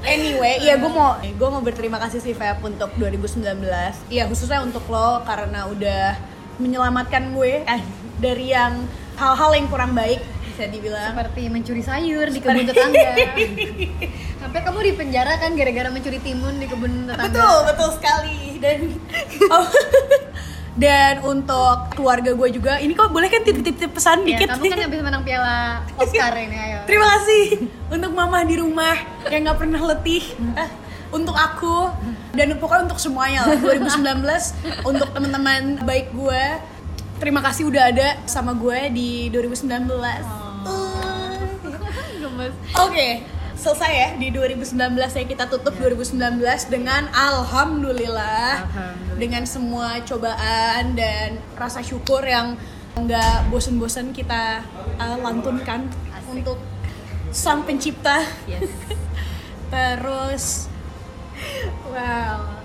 Anyway, 0.00 0.64
iya 0.64 0.80
gue 0.80 0.88
mau 0.88 1.20
gue 1.20 1.48
mau 1.52 1.60
berterima 1.60 2.00
kasih 2.00 2.24
sih 2.24 2.32
Feb 2.32 2.64
untuk 2.64 2.88
2019. 2.96 3.44
Iya 4.08 4.24
khususnya 4.24 4.64
untuk 4.64 4.88
lo 4.88 5.20
karena 5.28 5.68
udah 5.68 6.16
menyelamatkan 6.56 7.36
gue 7.36 7.60
eh, 7.60 7.82
dari 8.16 8.48
yang 8.48 8.80
hal-hal 9.20 9.52
yang 9.52 9.68
kurang 9.68 9.92
baik 9.92 10.24
bisa 10.48 10.72
dibilang. 10.72 11.12
seperti 11.12 11.52
mencuri 11.52 11.84
sayur 11.84 12.32
di 12.32 12.40
kebun 12.40 12.64
tetangga 12.64 13.12
sampai 14.40 14.60
kamu 14.64 14.78
di 14.88 14.92
penjara 14.96 15.36
kan 15.36 15.52
gara-gara 15.52 15.92
mencuri 15.92 16.16
timun 16.24 16.56
di 16.56 16.64
kebun 16.64 17.04
tetangga 17.04 17.28
Betul, 17.36 17.56
betul 17.68 17.90
sekali. 18.00 18.40
Dan 18.56 18.78
oh, 19.52 19.68
dan 20.72 21.20
untuk 21.22 21.90
keluarga 21.92 22.30
gue 22.30 22.48
juga, 22.52 22.78
ini 22.78 22.92
kok 22.92 23.08
boleh 23.08 23.26
kan 23.26 23.42
titip-titip 23.42 23.90
pesan 23.90 24.22
Ya, 24.22 24.38
dikit? 24.38 24.54
kamu 24.54 24.64
kan 24.68 24.80
habis 24.80 25.00
menang 25.00 25.22
piala 25.22 25.82
Oscar 25.94 26.32
ini 26.34 26.54
ayo. 26.54 26.78
Terima 26.88 27.06
kasih. 27.10 27.44
Untuk 27.88 28.12
mama 28.12 28.42
di 28.42 28.54
rumah 28.54 28.94
yang 29.26 29.42
nggak 29.42 29.58
pernah 29.58 29.80
letih. 29.84 30.24
Eh, 30.54 30.70
untuk 31.10 31.34
aku. 31.34 31.90
Dan 32.30 32.54
pokoknya 32.56 32.86
untuk 32.86 32.98
semuanya 32.98 33.44
lah. 33.44 33.58
2019 33.58 34.54
untuk 34.86 35.10
teman-teman 35.10 35.82
baik 35.82 36.12
gue 36.12 36.42
terima 37.18 37.42
kasih 37.42 37.66
udah 37.66 37.90
ada 37.90 38.08
sama 38.24 38.54
gue 38.54 38.88
di 38.90 39.28
2019 39.28 39.90
gemes. 42.16 42.54
Oke, 42.78 43.08
selesai 43.60 43.92
ya 43.92 44.08
di 44.16 44.32
2019 44.32 44.72
ya 44.96 45.24
kita 45.28 45.44
tutup 45.52 45.76
2019 45.76 46.16
dengan 46.72 47.12
alhamdulillah, 47.12 48.64
Alhamdulillah. 48.64 49.18
dengan 49.20 49.44
semua 49.44 50.00
cobaan 50.00 50.96
dan 50.96 51.36
rasa 51.60 51.84
syukur 51.84 52.24
yang 52.24 52.56
nggak 52.96 53.52
bosen-bosen 53.52 54.16
kita 54.16 54.64
uh, 54.96 55.16
lantunkan 55.20 55.92
Asik. 56.16 56.40
untuk 56.40 56.56
sang 57.30 57.62
pencipta. 57.68 58.24
yes 58.48 58.64
Terus 59.70 60.66
wow 61.92 62.60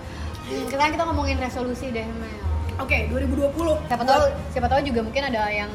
sekarang 0.72 0.96
kita 0.96 1.04
ngomongin 1.12 1.38
resolusi 1.44 1.92
deh 1.92 2.08
Mel 2.08 2.40
oke 2.80 2.98
2020. 3.12 3.52
siapa 3.92 4.04
tahu 4.08 4.24
siapa 4.56 4.68
tahu 4.72 4.82
juga 4.88 5.04
mungkin 5.04 5.24
ada 5.28 5.50
yang 5.52 5.72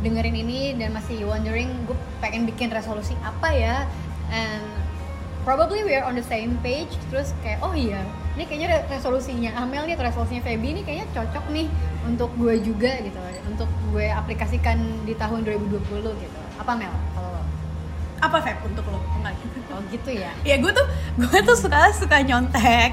dengerin 0.00 0.36
ini 0.36 0.60
dan 0.76 0.92
masih 0.92 1.24
wondering 1.24 1.72
gue 1.88 1.96
pengen 2.20 2.44
bikin 2.48 2.68
resolusi 2.68 3.16
apa 3.24 3.48
ya 3.52 3.76
and 4.28 4.64
probably 5.42 5.80
we 5.80 5.92
are 5.92 6.02
on 6.02 6.14
the 6.14 6.24
same 6.24 6.58
page 6.60 6.90
terus 7.08 7.30
kayak 7.38 7.58
oh 7.60 7.70
iya 7.70 8.02
ini 8.34 8.44
kayaknya 8.44 8.68
re- 8.74 8.86
resolusinya 8.90 9.54
Amel 9.56 9.84
nih 9.84 9.94
atau 9.94 10.04
resolusinya 10.04 10.42
Feby 10.42 10.68
ini 10.70 10.80
kayaknya 10.82 11.06
cocok 11.12 11.44
nih 11.48 11.66
untuk 12.04 12.30
gue 12.34 12.54
juga 12.60 12.92
gitu 12.98 13.18
untuk 13.46 13.66
gue 13.88 14.06
aplikasikan 14.06 14.76
di 15.02 15.14
tahun 15.14 15.42
2020 15.42 15.80
gitu 16.02 16.40
apa 16.56 16.72
Mel 16.74 16.92
kalau 17.12 17.30
lo? 17.32 17.42
apa 18.18 18.36
Feb 18.40 18.58
untuk 18.64 18.84
lo? 18.86 18.98
Enggak. 19.14 19.34
oh 19.68 19.80
gitu 19.86 20.10
ya 20.10 20.32
Ya 20.48 20.56
gue 20.56 20.70
tuh 20.70 20.86
gue 21.16 21.38
tuh 21.42 21.56
suka 21.56 21.92
suka 21.92 22.16
nyontek 22.20 22.92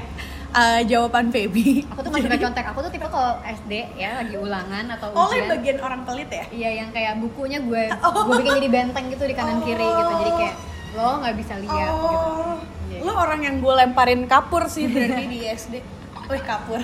uh, 0.50 0.80
jawaban 0.84 1.28
Feby. 1.28 1.82
aku 1.86 2.00
tuh 2.00 2.10
masih 2.10 2.26
suka 2.28 2.38
contek 2.40 2.64
aku 2.64 2.78
tuh 2.80 2.90
tipe 2.90 3.06
kalau 3.06 3.34
SD 3.42 3.72
ya 3.94 4.14
lagi 4.16 4.36
ulangan 4.36 4.84
atau 4.90 5.10
Oh, 5.10 5.26
ujian 5.26 5.36
yang 5.36 5.48
bagian 5.50 5.78
orang 5.80 6.00
pelit 6.04 6.30
ya? 6.30 6.44
Iya 6.48 6.70
yang 6.78 6.88
kayak 6.90 7.18
bukunya 7.18 7.58
gue 7.58 7.84
Oh. 8.06 8.24
gue 8.24 8.34
bikin 8.38 8.52
jadi 8.58 8.70
benteng 8.70 9.06
gitu 9.08 9.24
di 9.24 9.34
kanan 9.34 9.58
kiri 9.60 9.82
gitu 9.82 10.12
jadi 10.14 10.30
Oh. 10.30 10.38
kayak 10.38 10.56
lo 10.94 11.18
nggak 11.18 11.34
bisa 11.34 11.54
lihat 11.56 11.90
gitu. 11.90 12.14
oh, 12.14 12.56
Iya. 12.84 12.98
lo 13.00 13.12
orang 13.16 13.40
yang 13.40 13.56
gue 13.58 13.74
lemparin 13.74 14.22
kapur 14.24 14.66
sih 14.66 14.86
berarti 14.86 15.24
di 15.26 15.38
SD. 15.56 15.74
Wih 16.24 16.42
kapur. 16.42 16.80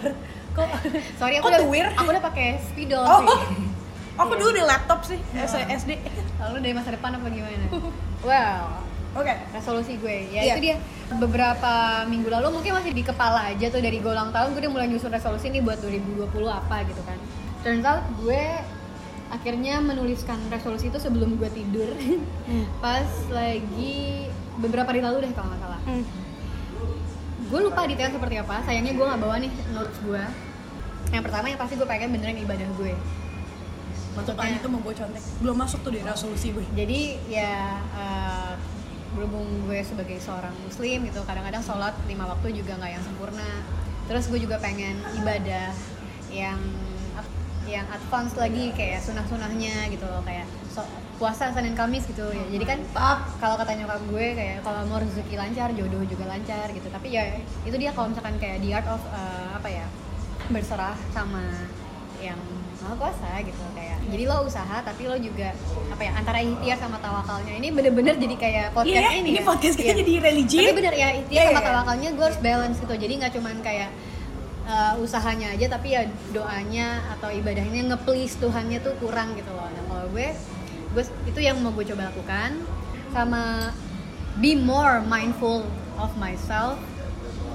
Kok? 0.51 0.68
Sorry 1.14 1.38
aku 1.38 1.44
Kok 1.44 1.51
udah 1.51 1.61
tuwir? 1.62 1.87
aku 1.88 2.09
udah 2.09 2.25
pakai 2.25 2.46
spidol 2.61 3.01
Oh, 3.01 3.23
sih. 3.23 3.70
aku 4.20 4.31
Iya. 4.31 4.38
dulu 4.38 4.51
di 4.53 4.62
laptop 4.62 5.01
sih 5.03 5.18
SD. 5.70 5.90
Lalu 6.38 6.57
dari 6.61 6.75
masa 6.75 6.90
depan 6.90 7.14
apa 7.14 7.27
gimana? 7.27 7.66
Well, 8.20 8.85
Oke. 9.12 9.33
resolusi 9.51 9.96
gue 9.96 10.29
ya 10.29 10.40
Iya. 10.40 10.53
itu 10.53 10.61
dia 10.62 10.77
beberapa 11.12 11.73
minggu 12.05 12.29
lalu 12.29 12.53
mungkin 12.53 12.73
masih 12.73 12.92
di 12.92 13.03
kepala 13.03 13.49
aja 13.49 13.66
tuh 13.66 13.79
dari 13.79 13.96
gue 13.96 14.07
ulang 14.07 14.31
tahun 14.31 14.53
gue 14.53 14.61
udah 14.61 14.70
mulai 14.70 14.87
nyusun 14.87 15.09
resolusi 15.09 15.49
nih 15.49 15.59
buat 15.59 15.79
2020 15.79 16.31
apa 16.46 16.77
gitu 16.85 17.03
kan 17.03 17.18
turns 17.61 17.83
out 17.83 18.07
gue 18.16 18.42
akhirnya 19.30 19.78
menuliskan 19.78 20.36
resolusi 20.46 20.86
itu 20.86 20.98
sebelum 20.98 21.34
gue 21.34 21.48
tidur 21.48 21.86
pas 22.84 23.06
lagi 23.30 24.26
beberapa 24.56 24.86
hari 24.86 25.00
lalu 25.00 25.24
deh 25.24 25.32
kalau 25.32 25.48
nggak 25.48 25.60
salah 25.60 25.80
Hmm. 25.80 26.04
gue 27.46 27.60
lupa 27.62 27.82
detail 27.82 28.10
seperti 28.10 28.36
apa 28.36 28.62
sayangnya 28.62 28.92
gue 28.92 29.02
nggak 29.02 29.18
bawa 29.18 29.36
nih 29.38 29.50
notes 29.70 29.98
gue 30.00 30.22
yang 31.10 31.22
pertama 31.22 31.46
yang 31.46 31.56
pasti 31.56 31.74
gue 31.74 31.84
pengen 31.84 32.10
benerin 32.10 32.38
ibadah 32.38 32.68
gue 32.76 32.94
Maksudnya 34.10 34.58
itu 34.58 34.66
mau 34.66 34.82
gue 34.82 34.90
contek. 34.90 35.22
Belum 35.38 35.54
masuk 35.54 35.86
tuh 35.86 35.94
di 35.94 36.02
resolusi 36.02 36.50
gue. 36.50 36.66
jadi 36.74 37.00
ya 37.30 37.54
eh, 37.78 38.52
berhubung 39.14 39.46
gue 39.64 39.78
sebagai 39.82 40.18
seorang 40.18 40.50
muslim 40.60 41.06
gitu 41.06 41.22
kadang-kadang 41.22 41.62
sholat 41.62 41.94
lima 42.06 42.26
waktu 42.26 42.54
juga 42.54 42.74
nggak 42.74 42.90
yang 42.90 43.02
sempurna 43.02 43.48
terus 44.06 44.26
gue 44.26 44.38
juga 44.38 44.58
pengen 44.58 44.98
ibadah 45.14 45.70
yang 46.28 46.58
yang 47.72 47.87
advance 47.88 48.35
lagi 48.35 48.70
kayak 48.72 48.98
sunah-sunahnya 49.00 49.88
gitu 49.88 50.04
loh 50.04 50.20
kayak 50.20 50.44
so- 50.68 50.87
puasa 51.16 51.52
senin 51.52 51.72
kamis 51.72 52.02
gitu 52.04 52.24
ya 52.26 52.44
jadi 52.50 52.64
kan 52.66 52.78
kalau 53.37 53.54
kata 53.54 53.76
nyokap 53.76 54.00
gue 54.02 54.26
kayak 54.33 54.56
kalau 54.61 54.80
mau 54.85 54.96
rezeki 54.96 55.37
lancar 55.37 55.68
jodoh 55.70 56.00
juga 56.02 56.24
lancar 56.26 56.66
gitu 56.68 56.88
tapi 56.88 57.12
ya 57.12 57.37
itu 57.62 57.76
dia 57.76 57.92
kalau 57.92 58.09
misalkan 58.09 58.35
kayak 58.37 58.59
the 58.59 58.72
art 58.72 58.88
of 58.88 59.00
eh, 59.06 59.48
apa 59.52 59.68
ya 59.70 59.85
berserah 60.48 60.96
sama 61.11 61.44
yang 62.18 62.40
mau 62.80 62.96
puasa 62.96 63.37
gitu 63.40 63.61
kayak 63.70 64.00
jadi 64.09 64.24
lo 64.24 64.42
usaha 64.42 64.80
tapi 64.80 65.04
lo 65.04 65.16
juga 65.16 65.52
apa 65.88 66.00
ya 66.00 66.12
antara 66.14 66.40
ikhtiar 66.40 66.76
sama 66.76 66.96
tawakalnya 66.96 67.52
ini 67.54 67.68
bener-bener 67.68 68.16
jadi 68.16 68.37
kayak 68.37 68.66
podcast 68.72 68.96
Iya, 68.98 69.12
ini 69.14 69.28
ini 69.30 69.38
ya. 69.38 69.44
podcast 69.44 69.76
kita 69.76 69.92
Iya. 69.92 70.00
jadi 70.00 70.12
religi. 70.18 70.59
tapi 70.59 70.72
bener 70.74 70.94
ya 70.94 71.09
ikhtiar 71.14 71.37
Iya, 71.38 71.44
sama 71.46 71.61
iya. 71.61 71.68
tawakalnya 71.68 72.09
gue 72.11 72.24
harus 72.24 72.40
balance 72.40 72.76
gitu 72.78 72.94
jadi 72.96 73.12
nggak 73.20 73.33
cuman 73.37 73.56
kayak 73.61 73.88
uh, 74.70 74.94
usahanya 75.02 75.50
aja 75.50 75.66
tapi 75.66 75.98
ya 75.98 76.06
doanya 76.30 77.02
atau 77.18 77.28
ibadahnya 77.35 77.90
nge-please 77.90 78.38
Tuhannya 78.38 78.78
tuh 78.80 78.94
kurang 79.02 79.35
gitu 79.35 79.50
loh. 79.50 79.66
Nah 79.66 79.83
kalau 79.90 80.06
gue 80.14 80.30
gue 80.90 81.04
itu 81.26 81.40
yang 81.42 81.59
mau 81.59 81.74
gue 81.74 81.87
coba 81.87 82.11
lakukan 82.14 82.62
sama 83.11 83.74
be 84.38 84.54
more 84.54 85.02
mindful 85.02 85.66
of 85.98 86.14
myself. 86.16 86.78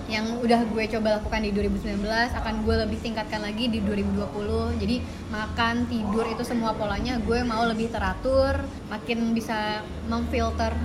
Yang 0.06 0.38
udah 0.45 0.62
gue 0.69 0.84
coba 0.86 1.17
lakukan 1.17 1.41
di 1.41 1.49
2019 1.49 2.06
akan 2.13 2.54
gue 2.62 2.75
lebih 2.86 3.01
tingkatkan 3.01 3.41
lagi 3.41 3.73
di 3.73 3.82
2020 3.82 4.78
jadi 4.78 5.01
makan 5.34 5.89
tidur 5.89 6.30
itu 6.30 6.45
semua 6.45 6.78
polanya 6.78 7.17
gue 7.17 7.41
mau 7.41 7.65
lebih 7.65 7.89
teratur 7.89 8.54
makin 8.93 9.34
bisa 9.34 9.82
memfilter 10.06 10.78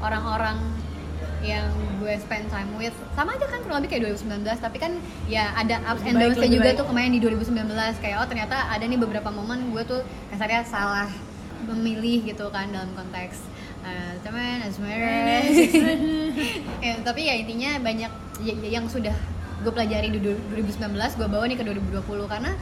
orang-orang 0.00 0.56
yang 1.44 1.68
gue 2.00 2.14
spend 2.16 2.48
time 2.48 2.72
with. 2.74 2.96
Sama 3.12 3.36
aja 3.36 3.44
kan 3.44 3.60
kurang 3.60 3.84
lebih 3.84 3.90
kayak 3.92 4.16
2019 4.16 4.48
tapi 4.58 4.76
kan 4.80 4.92
ya 5.28 5.52
ada 5.52 5.76
ups 5.92 6.02
and 6.02 6.16
downs 6.16 6.40
juga 6.40 6.72
baik. 6.72 6.80
tuh 6.80 6.86
kemarin 6.88 7.12
di 7.12 7.20
2019 7.20 7.68
kayak 8.00 8.16
oh 8.18 8.26
ternyata 8.26 8.56
ada 8.72 8.80
nih 8.80 8.96
beberapa 8.96 9.28
momen 9.28 9.70
gue 9.70 9.82
tuh 9.84 10.00
kasarnya 10.32 10.64
salah 10.64 11.08
memilih 11.64 12.24
gitu 12.24 12.48
kan 12.48 12.68
dalam 12.68 12.92
konteks 12.92 13.40
uh, 13.80 14.12
teman 14.20 14.60
asmara 14.64 15.40
ya, 16.84 16.92
tapi 17.00 17.24
ya 17.24 17.34
intinya 17.40 17.80
banyak 17.80 18.12
y- 18.40 18.58
y- 18.58 18.72
yang 18.72 18.84
sudah 18.84 19.16
gue 19.64 19.72
pelajari 19.72 20.12
di 20.12 20.20
du- 20.20 20.40
2019 20.52 20.92
gue 20.92 21.28
bawa 21.28 21.44
nih 21.48 21.56
ke 21.56 21.64
2020 21.64 22.04
karena 22.28 22.52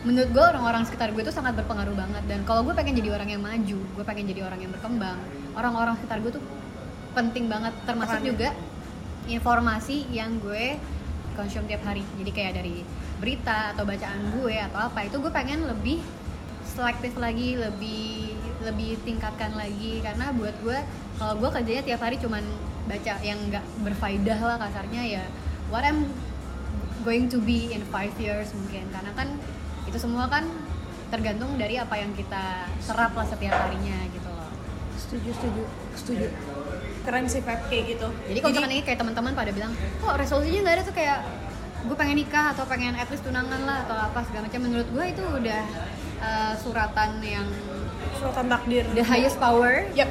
menurut 0.00 0.28
gue 0.32 0.44
orang-orang 0.44 0.84
sekitar 0.84 1.12
gue 1.12 1.20
tuh 1.20 1.32
sangat 1.32 1.52
berpengaruh 1.60 1.92
banget. 1.92 2.24
Dan 2.24 2.40
kalau 2.48 2.64
gue 2.64 2.72
pengen 2.72 2.96
jadi 2.96 3.12
orang 3.12 3.28
yang 3.28 3.42
maju 3.44 3.78
gue 3.84 4.04
pengen 4.04 4.24
jadi 4.28 4.48
orang 4.48 4.60
yang 4.60 4.72
berkembang 4.72 5.16
orang-orang 5.52 5.96
sekitar 6.00 6.20
gue 6.20 6.32
tuh 6.36 6.42
penting 7.14 7.50
banget 7.50 7.74
termasuk 7.84 8.22
Perannya. 8.22 8.30
juga 8.30 8.48
informasi 9.30 10.10
yang 10.10 10.38
gue 10.42 10.78
konsum 11.38 11.64
tiap 11.66 11.82
hari. 11.86 12.02
Jadi 12.18 12.30
kayak 12.34 12.52
dari 12.58 12.82
berita 13.20 13.76
atau 13.76 13.84
bacaan 13.84 14.20
gue 14.40 14.56
atau 14.56 14.80
apa 14.80 15.06
itu 15.06 15.16
gue 15.20 15.32
pengen 15.32 15.68
lebih 15.68 16.00
selektif 16.64 17.18
lagi 17.20 17.58
lebih 17.58 18.34
lebih 18.64 18.98
tingkatkan 19.06 19.54
lagi. 19.54 20.00
Karena 20.02 20.32
buat 20.34 20.54
gue 20.64 20.78
kalau 21.20 21.34
gue 21.38 21.50
kerjanya 21.60 21.82
tiap 21.84 22.00
hari 22.00 22.16
cuman 22.18 22.42
baca 22.88 23.14
yang 23.22 23.38
nggak 23.52 23.64
berfaedah 23.86 24.40
lah 24.40 24.56
kasarnya 24.56 25.02
ya 25.20 25.24
what 25.70 25.86
I'm 25.86 26.10
going 27.06 27.30
to 27.30 27.38
be 27.38 27.70
in 27.70 27.84
five 27.88 28.12
years 28.18 28.50
mungkin. 28.56 28.88
Karena 28.90 29.12
kan 29.14 29.28
itu 29.86 29.98
semua 30.00 30.26
kan 30.30 30.46
tergantung 31.10 31.58
dari 31.58 31.74
apa 31.74 31.98
yang 31.98 32.14
kita 32.14 32.70
serap 32.78 33.12
lah 33.18 33.26
setiap 33.26 33.54
harinya 33.66 33.98
gitu 34.14 34.30
loh. 34.30 34.50
Setuju 34.94 35.30
setuju 35.34 35.62
setuju 35.98 36.26
keren 37.02 37.26
sih 37.26 37.40
Pep 37.40 37.60
kayak 37.68 37.84
gitu. 37.96 38.08
Jadi 38.28 38.38
kalau 38.40 38.52
misalkan 38.52 38.72
ini 38.72 38.82
kayak 38.84 38.98
teman-teman 39.00 39.32
pada 39.32 39.50
bilang 39.50 39.72
kok 40.00 40.14
resolusinya 40.16 40.60
nggak 40.64 40.74
ada? 40.76 40.82
Tuh 40.84 40.96
kayak 40.96 41.18
gue 41.80 41.96
pengen 41.96 42.16
nikah 42.20 42.52
atau 42.52 42.64
pengen 42.68 42.92
at 42.92 43.08
least 43.08 43.24
tunangan 43.24 43.60
lah 43.64 43.88
atau 43.88 43.96
apa 43.96 44.20
segala 44.28 44.46
macam. 44.48 44.60
Menurut 44.60 44.88
gue 44.92 45.04
itu 45.08 45.24
udah 45.24 45.62
uh, 46.20 46.52
suratan 46.60 47.10
yang 47.24 47.48
suratan 48.20 48.46
takdir. 48.52 48.84
the 48.92 49.04
highest 49.04 49.40
power. 49.40 49.88
Yep. 49.96 50.10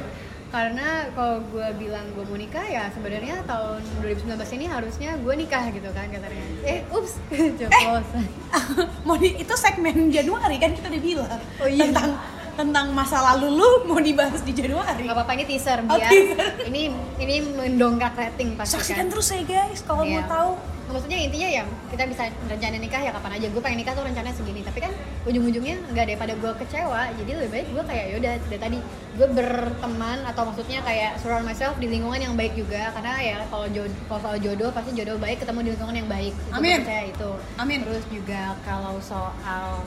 Karena 0.50 1.06
kalau 1.14 1.46
gue 1.54 1.68
bilang 1.78 2.10
gue 2.18 2.26
mau 2.26 2.34
nikah 2.34 2.66
ya 2.66 2.90
sebenarnya 2.90 3.46
tahun 3.46 3.86
2019 4.02 4.34
ini 4.58 4.66
harusnya 4.66 5.14
gue 5.22 5.34
nikah 5.38 5.70
gitu 5.70 5.86
kan 5.94 6.10
katanya 6.10 6.42
eh 6.66 6.82
ups 6.90 7.22
ceplosan 7.62 8.26
mau 9.06 9.14
di, 9.14 9.38
itu 9.38 9.54
segmen 9.54 10.10
Januari 10.10 10.58
kan 10.58 10.74
kita 10.74 10.90
udah 10.90 11.04
bilang 11.06 11.40
Oh 11.62 11.70
iya. 11.70 11.94
tentang 11.94 12.18
tentang 12.60 12.92
masa 12.92 13.24
lalu 13.26 13.56
lu 13.56 13.70
mau 13.86 14.00
dibahas 14.00 14.44
di 14.44 14.52
Januari 14.52 15.00
nggak 15.00 15.16
apa-apa 15.16 15.32
ini 15.34 15.46
teaser 15.48 15.80
Oh, 15.82 15.96
biar 15.96 16.12
teaser. 16.12 16.48
ini 16.66 16.92
ini 17.18 17.36
mendongkrak 17.50 18.14
rating 18.14 18.54
pasti 18.54 18.76
saksikan 18.76 19.00
kan 19.00 19.08
terus 19.10 19.28
ya 19.30 19.42
guys 19.42 19.80
kalau 19.82 20.04
Iya. 20.04 20.20
mau 20.20 20.28
tahu 20.28 20.52
maksudnya 20.90 21.22
intinya 21.22 21.50
ya 21.52 21.64
kita 21.88 22.04
bisa 22.04 22.22
rencana 22.44 22.76
nikah 22.76 22.98
ya 23.00 23.12
kapan 23.12 23.38
aja 23.38 23.48
gue 23.48 23.62
pengen 23.62 23.78
nikah 23.78 23.94
tuh 23.94 24.02
rencananya 24.02 24.34
segini 24.34 24.60
tapi 24.60 24.82
kan 24.82 24.90
ujung-ujungnya 25.24 25.78
nggak 25.88 26.06
daripada 26.08 26.34
gue 26.34 26.52
kecewa 26.58 27.02
jadi 27.14 27.32
lebih 27.38 27.50
baik 27.54 27.68
gue 27.70 27.84
kayak 27.86 28.06
yaudah 28.10 28.34
dari 28.44 28.58
tadi 28.60 28.78
gue 29.14 29.28
berteman 29.30 30.18
atau 30.26 30.42
maksudnya 30.44 30.82
kayak 30.82 31.22
surround 31.22 31.46
myself 31.46 31.78
di 31.78 31.88
lingkungan 31.88 32.18
yang 32.20 32.34
baik 32.34 32.58
juga 32.58 32.90
karena 32.92 33.14
ya 33.22 33.38
kalau 33.46 33.70
jodoh 33.70 33.94
kalau 34.04 34.20
soal 34.20 34.38
jodoh 34.38 34.70
pasti 34.70 34.92
jodoh 34.94 35.16
baik 35.16 35.38
ketemu 35.38 35.60
di 35.62 35.70
lingkungan 35.70 35.96
yang 35.96 36.10
baik 36.10 36.34
Itu 36.34 36.54
Amin. 36.54 36.78
percaya 36.82 37.04
itu 37.06 37.30
Amin. 37.56 37.80
terus 37.86 38.04
juga 38.10 38.42
kalau 38.64 38.96
soal 39.00 39.86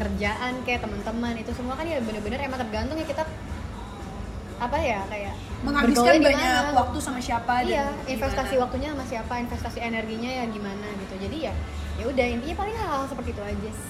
kerjaan 0.00 0.52
kayak 0.64 0.80
teman-teman 0.80 1.36
itu 1.36 1.52
semua 1.52 1.76
kan 1.76 1.84
ya 1.84 2.00
bener-bener 2.00 2.40
emang 2.40 2.58
tergantung 2.64 2.96
ya 2.96 3.04
kita 3.04 3.22
apa 4.60 4.76
ya 4.76 5.00
kayak 5.08 5.34
menghabiskan 5.64 6.20
banyak 6.20 6.36
mana. 6.36 6.76
waktu 6.76 6.98
sama 7.00 7.20
siapa 7.20 7.64
iya 7.64 7.88
dan 7.88 8.12
investasi 8.16 8.52
gimana. 8.56 8.64
waktunya 8.68 8.88
sama 8.92 9.04
siapa 9.08 9.32
investasi 9.40 9.78
energinya 9.80 10.30
ya 10.30 10.44
gimana 10.48 10.86
gitu 11.00 11.14
jadi 11.16 11.36
ya 11.48 11.54
ya 12.00 12.04
udah 12.08 12.26
intinya 12.28 12.56
paling 12.60 12.76
hal-hal 12.76 13.04
seperti 13.08 13.30
itu 13.36 13.42
aja 13.44 13.70
sih 13.72 13.88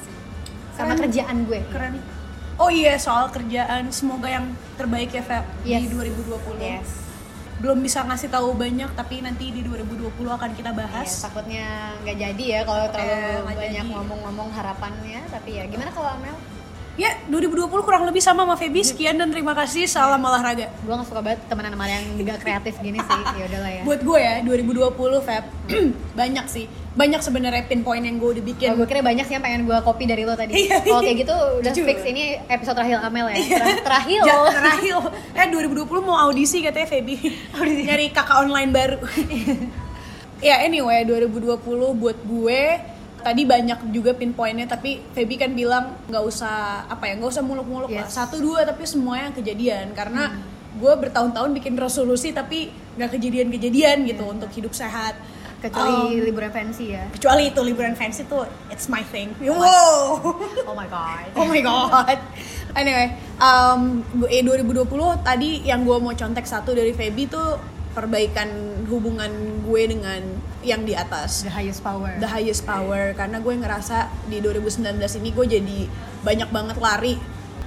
sama 0.74 0.94
Keren. 0.94 1.02
kerjaan 1.06 1.36
gue 1.46 1.60
keren 1.74 1.94
oh 2.58 2.70
iya 2.70 2.94
soal 2.98 3.30
kerjaan 3.34 3.90
semoga 3.90 4.30
yang 4.30 4.46
terbaik 4.78 5.10
ya 5.10 5.22
Feb 5.26 5.44
Yes. 5.66 5.90
di 5.90 5.94
2020 5.94 6.58
yes 6.62 7.09
belum 7.60 7.78
bisa 7.78 8.00
ngasih 8.02 8.32
tahu 8.32 8.56
banyak 8.56 8.88
tapi 8.96 9.20
nanti 9.20 9.52
di 9.52 9.60
2020 9.60 10.08
akan 10.32 10.50
kita 10.56 10.72
bahas. 10.72 11.20
Takutnya 11.20 11.92
nggak 12.00 12.16
jadi 12.16 12.44
ya 12.44 12.60
kalau 12.64 12.84
terlalu 12.88 13.20
Eh, 13.20 13.56
banyak 13.56 13.86
ngomong-ngomong 13.92 14.48
harapannya 14.56 15.20
tapi 15.28 15.60
ya 15.60 15.68
gimana 15.68 15.92
kalau 15.92 16.08
Amel 16.16 16.36
ya 16.98 17.10
2020 17.30 17.70
kurang 17.86 18.02
lebih 18.04 18.18
sama 18.18 18.42
sama 18.42 18.54
Feby. 18.54 18.82
Sekian 18.82 19.16
dan 19.16 19.30
terima 19.30 19.54
kasih. 19.54 19.86
Salam 19.86 20.20
olahraga. 20.20 20.68
Gue 20.82 20.92
nggak 20.92 21.08
suka 21.08 21.20
banget 21.22 21.40
temenan 21.46 21.72
sama 21.72 21.86
yang 21.86 22.04
gak 22.22 22.38
kreatif 22.42 22.74
gini 22.80 22.98
sih. 22.98 23.20
Ya 23.40 23.44
udahlah 23.46 23.70
ya. 23.70 23.82
Buat 23.86 24.00
gue 24.02 24.18
ya 24.18 24.34
2020 24.42 25.26
Feb 25.26 25.44
banyak 26.20 26.46
sih. 26.50 26.66
Banyak 26.90 27.20
sebenarnya 27.22 27.62
pinpoint 27.70 28.02
yang 28.02 28.18
gue 28.18 28.30
udah 28.36 28.44
bikin. 28.44 28.66
Kalau 28.74 28.78
gue 28.82 28.88
kira 28.90 29.00
banyak 29.00 29.24
sih 29.24 29.34
yang 29.38 29.44
pengen 29.46 29.62
gue 29.64 29.78
copy 29.80 30.04
dari 30.10 30.22
lo 30.26 30.34
tadi. 30.34 30.52
Iya, 30.52 30.82
Kalau 30.82 31.00
iya. 31.00 31.06
kayak 31.06 31.18
gitu 31.22 31.36
udah 31.62 31.72
Jujur. 31.72 31.86
fix 31.86 31.98
ini 32.04 32.22
episode 32.50 32.76
terakhir 32.76 32.98
Amel 33.06 33.26
ya. 33.30 33.36
Ter- 33.38 33.82
terakhir. 33.88 34.20
Ja, 34.26 34.34
terakhir. 34.50 34.94
Eh 35.38 35.46
2020 35.46 35.86
mau 36.04 36.18
audisi 36.18 36.60
katanya 36.60 36.88
Feby. 36.90 37.16
Nyari 37.56 38.06
kakak 38.10 38.36
online 38.42 38.70
baru. 38.74 38.98
Ya 40.40 40.64
anyway 40.64 41.04
2020 41.04 41.60
buat 42.00 42.18
gue 42.24 42.62
tadi 43.20 43.44
banyak 43.44 43.90
juga 43.90 44.12
pinpointnya 44.12 44.66
tapi 44.66 45.00
Feby 45.10 45.36
kan 45.36 45.50
bilang 45.50 45.84
nggak 46.04 46.20
usah 46.22 46.56
apa 46.84 47.04
ya 47.04 47.14
nggak 47.14 47.30
usah 47.30 47.40
muluk-muluk 47.40 47.88
lah 47.88 48.04
Yes. 48.04 48.12
satu 48.12 48.36
dua 48.36 48.62
tapi 48.62 48.82
semuanya 48.84 49.30
kejadian 49.30 49.92
karena 49.92 50.40
gue 50.72 50.92
bertahun-tahun 50.96 51.50
bikin 51.52 51.74
resolusi 51.74 52.30
tapi 52.30 52.68
nggak 52.94 53.10
kejadian-kejadian 53.12 54.04
gitu 54.04 54.24
untuk 54.24 54.48
hidup 54.50 54.72
sehat 54.72 55.14
Kecuali 55.60 55.92
Um, 56.16 56.24
liburan 56.24 56.48
fancy 56.48 56.96
ya. 56.96 57.04
kecuali 57.10 57.48
itu 57.48 57.60
liburan 57.60 57.92
fancy 57.92 58.24
tuh 58.24 58.42
it's 58.68 58.88
my 58.88 59.04
thing 59.04 59.28
wow 59.42 60.16
Oh 60.64 60.72
my 60.72 60.88
god. 60.88 61.28
Oh 61.36 61.44
my 61.44 61.60
god. 61.60 62.16
Anyway, 62.72 63.12
um, 63.36 64.00
gue- 64.16 64.30
eh, 64.30 64.40
2020 64.40 64.88
tadi 65.20 65.60
yang 65.62 65.82
gue 65.82 65.96
mau 65.96 66.12
contek 66.12 66.44
satu 66.44 66.72
dari 66.72 66.90
Feby 66.90 67.26
tuh 67.26 67.60
perbaikan 67.90 68.48
hubungan 68.86 69.28
gue 69.60 69.82
dengan 69.84 70.22
yang 70.62 70.82
di 70.82 70.92
atas. 70.92 71.42
The 71.42 71.50
highest 71.50 71.80
power. 71.80 72.10
The 72.16 72.28
highest 72.28 72.62
power 72.62 73.12
karena 73.12 73.38
gue 73.38 73.54
ngerasa 73.54 73.96
di 74.26 74.38
2019 74.38 74.84
ini 75.16 75.28
gue 75.30 75.46
jadi 75.50 75.78
banyak 76.20 76.48
banget 76.48 76.76
lari. 76.76 77.16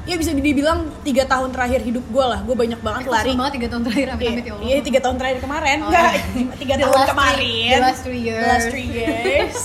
Ya 0.04 0.14
bisa 0.14 0.30
dibilang 0.30 0.92
tiga 1.00 1.24
tahun 1.24 1.50
terakhir 1.50 1.80
hidup 1.82 2.04
gue 2.04 2.26
lah, 2.26 2.40
gue 2.40 2.52
banyak 2.54 2.76
banget 2.78 3.08
lari. 3.08 3.32
Lari 3.32 3.40
banget 3.40 3.54
3 3.58 3.72
tahun 3.72 3.84
terakhir 3.84 4.08
amit 4.10 4.20
Iya, 4.20 4.30
amit 4.30 4.44
ya 4.44 4.54
Allah. 4.54 4.66
iya 4.68 4.78
tiga 4.84 5.00
tahun 5.00 5.16
terakhir 5.16 5.40
kemarin, 5.40 5.78
Oh, 5.80 5.88
enggak 5.88 6.12
iya. 6.12 6.54
tiga 6.62 6.74
tahun 6.76 6.92
last 6.94 7.10
kemarin. 7.10 7.38
three- 7.40 7.72
the 7.72 7.80
last 7.80 8.02
three 8.04 8.22
The 8.22 8.34
last 8.36 8.44
years. 8.44 8.66
three 8.68 8.90
years. 8.92 9.58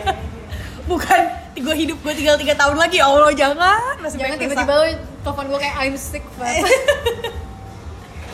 Bukan 0.90 1.20
gue 1.60 1.76
hidup 1.76 1.98
gue 2.00 2.14
tinggal 2.14 2.36
tiga 2.36 2.54
tahun 2.54 2.76
lagi, 2.78 2.96
ya 2.98 3.06
Allah 3.06 3.34
jangan. 3.34 3.94
Masih 3.98 4.16
Jangan 4.16 4.36
tiba-tiba 4.38 4.74
telepon 5.20 5.44
gue 5.46 5.58
kayak 5.58 5.76
I'm 5.82 5.96
sick 5.98 6.22
banget. 6.34 6.70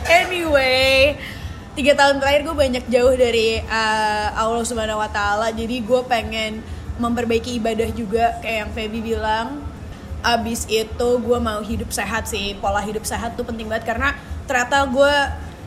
Anyway, 0.07 1.19
tiga 1.77 1.93
tahun 1.93 2.25
terakhir 2.25 2.49
gue 2.49 2.57
banyak 2.57 2.85
jauh 2.89 3.13
dari 3.13 3.61
uh, 3.61 4.29
Allah 4.33 4.65
Subhanahu 4.65 4.97
Wa 4.97 5.11
Taala. 5.13 5.53
Jadi 5.53 5.85
gue 5.85 6.01
pengen 6.09 6.65
memperbaiki 6.97 7.61
ibadah 7.61 7.93
juga 7.93 8.41
kayak 8.41 8.57
yang 8.65 8.71
Feby 8.73 9.01
bilang. 9.05 9.61
Abis 10.25 10.65
itu 10.73 11.09
gue 11.21 11.39
mau 11.39 11.61
hidup 11.61 11.93
sehat 11.93 12.33
sih. 12.33 12.57
Pola 12.57 12.81
hidup 12.81 13.05
sehat 13.05 13.37
tuh 13.37 13.45
penting 13.45 13.69
banget 13.69 13.93
karena 13.93 14.17
ternyata 14.49 14.89
gue 14.89 15.15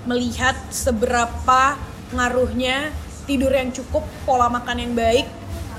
melihat 0.09 0.57
seberapa 0.73 1.77
ngaruhnya 2.09 2.89
tidur 3.29 3.53
yang 3.53 3.69
cukup, 3.69 4.01
pola 4.25 4.49
makan 4.49 4.89
yang 4.89 4.93
baik, 4.97 5.29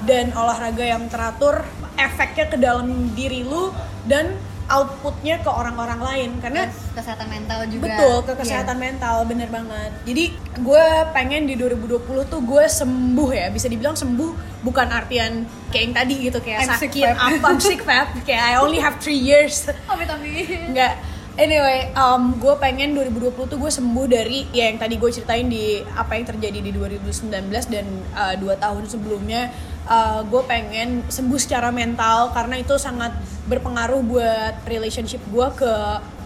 dan 0.07 0.31
olahraga 0.31 0.87
yang 0.87 1.11
teratur 1.11 1.66
efeknya 1.99 2.47
ke 2.47 2.57
dalam 2.57 3.11
diri 3.19 3.43
lu 3.43 3.75
dan 4.07 4.38
outputnya 4.71 5.43
ke 5.43 5.51
orang-orang 5.51 5.99
lain 5.99 6.31
karena 6.39 6.71
kesehatan 6.95 7.27
mental 7.27 7.67
juga. 7.67 7.91
Betul, 7.91 8.17
ke 8.23 8.31
Iya. 8.31 8.39
kesehatan 8.39 8.77
mental, 8.79 9.17
bener 9.27 9.49
banget. 9.49 9.91
Jadi 10.07 10.25
gue 10.57 10.85
pengen 11.11 11.43
di 11.45 11.55
2020 11.55 11.99
tuh 12.25 12.41
gue 12.41 12.65
sembuh 12.65 13.31
ya, 13.31 13.51
bisa 13.51 13.67
dibilang 13.67 13.93
sembuh 13.93 14.63
bukan 14.63 14.87
artian 14.89 15.43
kayak 15.69 15.83
yang 15.83 15.95
tadi 15.95 16.15
gitu 16.23 16.39
kayak 16.39 16.59
I'm 16.61 16.71
sick, 16.77 16.93
sakit 16.93 17.05
Feb. 17.05 17.17
apa, 17.19 17.47
I'm 17.47 17.61
sick 17.61 17.81
Feb, 17.83 18.09
kayak 18.23 18.43
I 18.47 18.55
only 18.57 18.79
have 18.79 18.97
three 18.97 19.19
years. 19.19 19.67
Amit 19.87 20.07
amit. 20.07 20.71
Enggak. 20.71 20.95
Anyway, 21.35 21.89
um, 21.95 22.37
gue 22.37 22.53
pengen 22.59 22.93
2020 22.93 23.33
tuh 23.49 23.57
gue 23.57 23.71
sembuh 23.71 24.05
dari 24.05 24.45
ya 24.51 24.69
yang 24.69 24.77
tadi 24.77 24.95
gue 24.95 25.09
ceritain 25.09 25.47
di 25.47 25.81
apa 25.91 26.13
yang 26.13 26.27
terjadi 26.29 26.59
di 26.61 26.71
2019 26.71 27.33
dan 27.67 27.87
uh, 28.13 28.35
dua 28.37 28.55
tahun 28.55 28.85
sebelumnya. 28.85 29.49
Uh, 29.85 30.23
gue 30.23 30.43
pengen 30.47 31.03
sembuh 31.09 31.40
secara 31.40 31.73
mental 31.75 32.31
karena 32.31 32.61
itu 32.61 32.79
sangat 32.79 33.11
berpengaruh 33.49 34.03
buat 34.05 34.55
relationship 34.62 35.19
gue 35.27 35.47
ke 35.57 35.73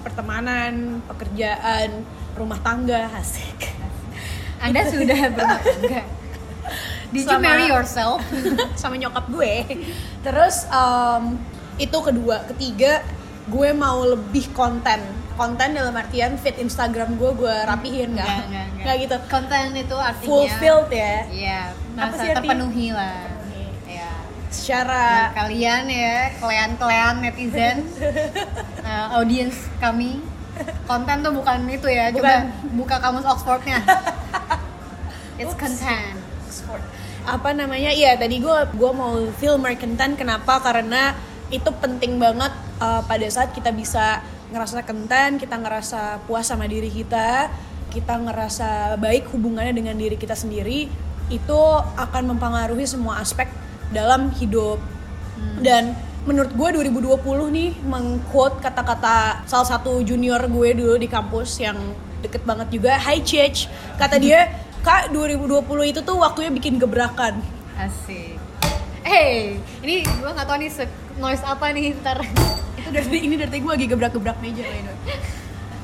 pertemanan, 0.04 1.00
pekerjaan, 1.08 2.04
rumah 2.36 2.60
tangga, 2.60 3.08
asik. 3.20 3.72
Anda 4.60 4.84
sudah 4.84 5.20
berumah 5.32 5.60
tangga. 5.60 6.02
Did 7.08 7.24
you 7.24 7.30
Sama- 7.30 7.46
marry 7.46 7.66
yourself? 7.70 8.20
sama 8.80 8.98
nyokap 8.98 9.30
gue. 9.30 9.54
Terus 10.20 10.66
em, 10.66 11.38
itu 11.76 11.98
kedua, 12.00 12.42
ketiga 12.50 13.00
gue 13.46 13.70
mau 13.70 14.02
lebih 14.02 14.50
konten. 14.50 14.98
Konten 15.34 15.74
dalam 15.74 15.94
artian 15.94 16.38
fit 16.38 16.54
Instagram 16.56 17.18
gue 17.18 17.30
gue 17.34 17.54
rapihin 17.66 18.14
nggak? 18.14 18.38
Nggak 18.82 18.94
gitu. 19.04 19.16
Konten 19.26 19.74
itu 19.74 19.96
artinya 19.96 20.26
Fulfilled 20.26 20.90
ya. 20.90 21.14
Iya, 21.28 21.60
Apa 21.94 22.14
sih 22.18 22.28
artinya? 22.30 22.34
terpenuhi 22.40 22.88
lah. 22.90 23.33
Secara 24.54 25.34
Nah, 25.34 25.34
kalian 25.34 25.90
ya, 25.90 26.30
kalian-kalian 26.38 27.14
netizen, 27.26 27.76
uh, 28.86 29.06
audience 29.18 29.66
kami, 29.82 30.22
konten 30.86 31.16
tuh 31.26 31.32
bukan 31.34 31.66
itu 31.66 31.90
ya. 31.90 32.14
Coba 32.14 32.46
buka 32.70 32.96
kamus 33.02 33.26
Oxfordnya. 33.26 33.82
It's 35.42 35.50
Oops. 35.50 35.58
content. 35.58 36.16
apa 37.24 37.56
namanya 37.56 37.88
iya 37.88 38.20
tadi 38.20 38.36
gue 38.36 38.58
gua 38.76 38.92
mau 38.92 39.16
filmer 39.40 39.74
content 39.80 40.12
kenapa 40.12 40.60
karena 40.60 41.16
itu 41.48 41.72
penting 41.80 42.20
banget 42.20 42.52
uh, 42.78 43.00
pada 43.00 43.24
saat 43.32 43.50
kita 43.56 43.72
bisa 43.72 44.20
ngerasa 44.52 44.84
konten 44.84 45.40
kita 45.40 45.56
ngerasa 45.56 46.20
puas 46.28 46.44
sama 46.44 46.68
diri 46.68 46.92
kita 46.92 47.48
kita 47.90 48.20
ngerasa 48.20 49.00
baik 49.00 49.32
hubungannya 49.32 49.72
dengan 49.72 49.96
diri 49.96 50.20
kita 50.20 50.36
sendiri 50.36 50.86
itu 51.32 51.60
akan 51.96 52.36
mempengaruhi 52.36 52.84
semua 52.84 53.24
aspek 53.24 53.48
dalam 53.90 54.32
hidup 54.32 54.78
dan 55.60 55.92
menurut 56.24 56.54
gue 56.54 56.68
2020 56.80 57.20
nih 57.50 57.70
mengquote 57.82 58.56
kata-kata 58.58 59.44
salah 59.44 59.68
satu 59.68 60.00
junior 60.00 60.40
gue 60.40 60.68
dulu 60.72 60.94
di 60.96 61.04
kampus 61.04 61.58
yang 61.58 61.76
deket 62.22 62.40
banget 62.42 62.72
juga 62.72 62.96
Hi 62.96 63.20
Chich 63.20 63.68
kata 63.96 64.16
dia 64.16 64.48
kak 64.80 65.12
2020 65.12 65.60
itu 65.84 66.00
tuh 66.00 66.16
waktunya 66.16 66.48
bikin 66.48 66.80
gebrakan 66.80 67.44
Asik. 67.74 68.38
Hey, 69.02 69.58
ini 69.82 70.00
gue 70.00 70.30
nggak 70.30 70.46
tahu 70.46 70.56
nih 70.62 70.70
se- 70.70 70.94
noise 71.18 71.42
apa 71.42 71.74
nih 71.74 71.92
ntar. 72.00 72.22
itu 72.78 72.88
dari 72.88 73.18
ini 73.20 73.34
dari 73.34 73.58
gue 73.58 73.72
lagi 73.74 73.86
gebrak-gebrak 73.90 74.38
meja 74.40 74.62
kayak 74.62 74.94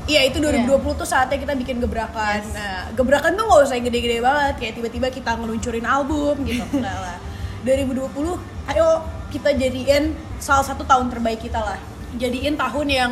Iya 0.08 0.26
itu 0.26 0.42
2020 0.42 0.96
tuh 0.96 1.06
saatnya 1.06 1.38
kita 1.38 1.54
bikin 1.54 1.78
gebrakan. 1.78 2.40
Yes. 2.40 2.50
Nah, 2.50 2.90
gebrakan 2.94 3.36
tuh 3.36 3.44
nggak 3.46 3.60
usah 3.62 3.74
yang 3.78 3.86
gede-gede 3.86 4.18
banget 4.18 4.54
kayak 4.58 4.72
tiba-tiba 4.80 5.06
kita 5.12 5.30
ngeluncurin 5.38 5.86
album 5.86 6.34
gitu. 6.48 6.64
Enggak 6.80 6.98
lah. 6.98 7.18
2020 7.64 8.40
ayo 8.70 8.88
kita 9.30 9.54
jadiin 9.54 10.12
salah 10.42 10.64
satu 10.66 10.82
tahun 10.82 11.12
terbaik 11.12 11.44
kita 11.44 11.60
lah. 11.60 11.78
Jadiin 12.18 12.58
tahun 12.58 12.88
yang 12.90 13.10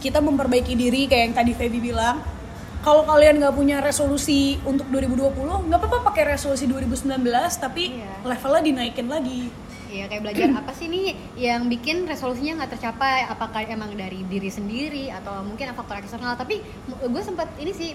kita 0.00 0.18
memperbaiki 0.18 0.74
diri 0.74 1.06
kayak 1.06 1.22
yang 1.30 1.36
tadi 1.36 1.52
Feby 1.54 1.78
bilang. 1.78 2.18
Kalau 2.80 3.04
kalian 3.04 3.36
nggak 3.36 3.52
punya 3.52 3.84
resolusi 3.84 4.56
untuk 4.64 4.88
2020, 4.88 5.68
nggak 5.68 5.78
apa-apa 5.84 6.10
pakai 6.10 6.32
resolusi 6.32 6.64
2019, 6.64 7.60
tapi 7.60 7.92
Iya. 8.00 8.24
levelnya 8.24 8.62
dinaikin 8.64 9.04
lagi. 9.04 9.52
Iya 9.92 10.08
kayak 10.08 10.22
belajar 10.24 10.48
apa 10.64 10.72
sih 10.72 10.88
nih 10.88 11.12
yang 11.36 11.68
bikin 11.68 12.08
resolusinya 12.08 12.64
nggak 12.64 12.80
tercapai? 12.80 13.28
Apakah 13.28 13.68
emang 13.68 13.92
dari 13.92 14.24
diri 14.24 14.48
sendiri 14.48 15.12
atau 15.12 15.44
mungkin 15.44 15.76
faktor 15.76 16.00
eksternal? 16.00 16.40
Tapi 16.40 16.64
gue 16.88 17.22
sempat 17.22 17.52
ini 17.60 17.72
sih 17.76 17.92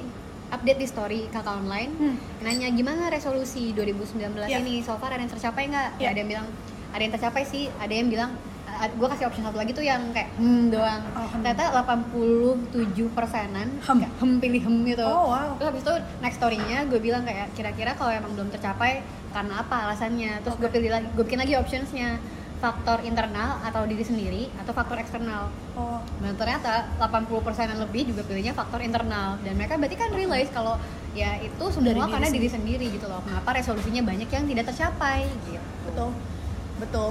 update 0.56 0.80
di 0.80 0.88
story 0.88 1.22
kakak 1.28 1.52
online 1.54 1.92
Hmm. 1.94 2.16
nanya 2.40 2.68
gimana 2.70 3.08
resolusi 3.08 3.72
2019 3.72 4.48
Ya. 4.48 4.58
ini 4.58 4.80
so 4.80 4.96
far 4.96 5.10
ada 5.10 5.20
yang 5.20 5.30
tercapai 5.30 5.68
nggak? 5.68 5.90
Ya. 5.98 6.10
Ada 6.10 6.20
yang 6.20 6.30
bilang 6.32 6.48
ada 6.90 7.02
yang 7.02 7.14
tercapai 7.14 7.44
sih, 7.44 7.68
ada 7.76 7.92
yang 7.92 8.08
bilang 8.08 8.32
gue 8.76 9.08
kasih 9.08 9.26
option 9.26 9.40
satu 9.42 9.56
lagi 9.56 9.72
tuh 9.72 9.82
yang 9.82 10.12
kayak 10.12 10.36
hmm 10.36 10.68
doang. 10.68 11.00
Oh, 11.14 11.24
hmm. 11.24 11.40
Ternyata 11.40 11.64
87 11.72 13.08
persenan 13.10 13.68
Hem. 13.80 13.98
kayak 14.02 14.14
hem 14.18 14.32
pilih 14.36 14.62
hem 14.62 14.76
gitu. 14.86 15.06
Oh, 15.06 15.32
wow. 15.32 15.56
Terus 15.56 15.68
habis 15.72 15.84
itu 15.84 15.94
next 16.20 16.38
story-nya 16.38 16.84
gue 16.84 17.00
bilang 17.00 17.24
kayak 17.24 17.56
kira-kira 17.56 17.96
kalau 17.96 18.12
emang 18.12 18.36
belum 18.36 18.52
tercapai 18.52 19.00
karena 19.32 19.64
apa 19.64 19.76
alasannya. 19.88 20.44
Terus 20.44 20.56
gue 20.58 20.68
pilih 20.68 20.92
lagi, 20.92 21.08
gue 21.08 21.24
bikin 21.24 21.40
lagi 21.40 21.54
optionsnya 21.56 22.20
faktor 22.64 23.04
internal 23.04 23.60
atau 23.62 23.84
diri 23.84 24.02
sendiri 24.02 24.44
atau 24.64 24.72
faktor 24.72 24.98
eksternal. 25.00 25.52
Oh, 25.76 26.00
Dan 26.24 26.34
ternyata 26.40 26.88
80 26.98 27.46
persenan 27.46 27.78
lebih 27.84 28.10
juga 28.10 28.24
pilihnya 28.24 28.56
faktor 28.56 28.80
internal 28.80 29.36
dan 29.44 29.54
mereka 29.60 29.76
berarti 29.76 29.98
kan 30.00 30.10
realize 30.16 30.50
kalau 30.50 30.80
ya 31.16 31.40
itu 31.40 31.66
semua 31.72 31.92
Dari 31.92 32.00
diri 32.00 32.12
karena 32.12 32.30
diri 32.32 32.50
sendiri 32.50 32.86
gitu 32.92 33.06
loh. 33.08 33.20
Kenapa 33.24 33.56
resolusinya 33.56 34.02
banyak 34.04 34.30
yang 34.32 34.46
tidak 34.48 34.66
tercapai 34.72 35.28
gitu. 35.48 35.62
betul 35.86 36.10
betul 36.76 37.10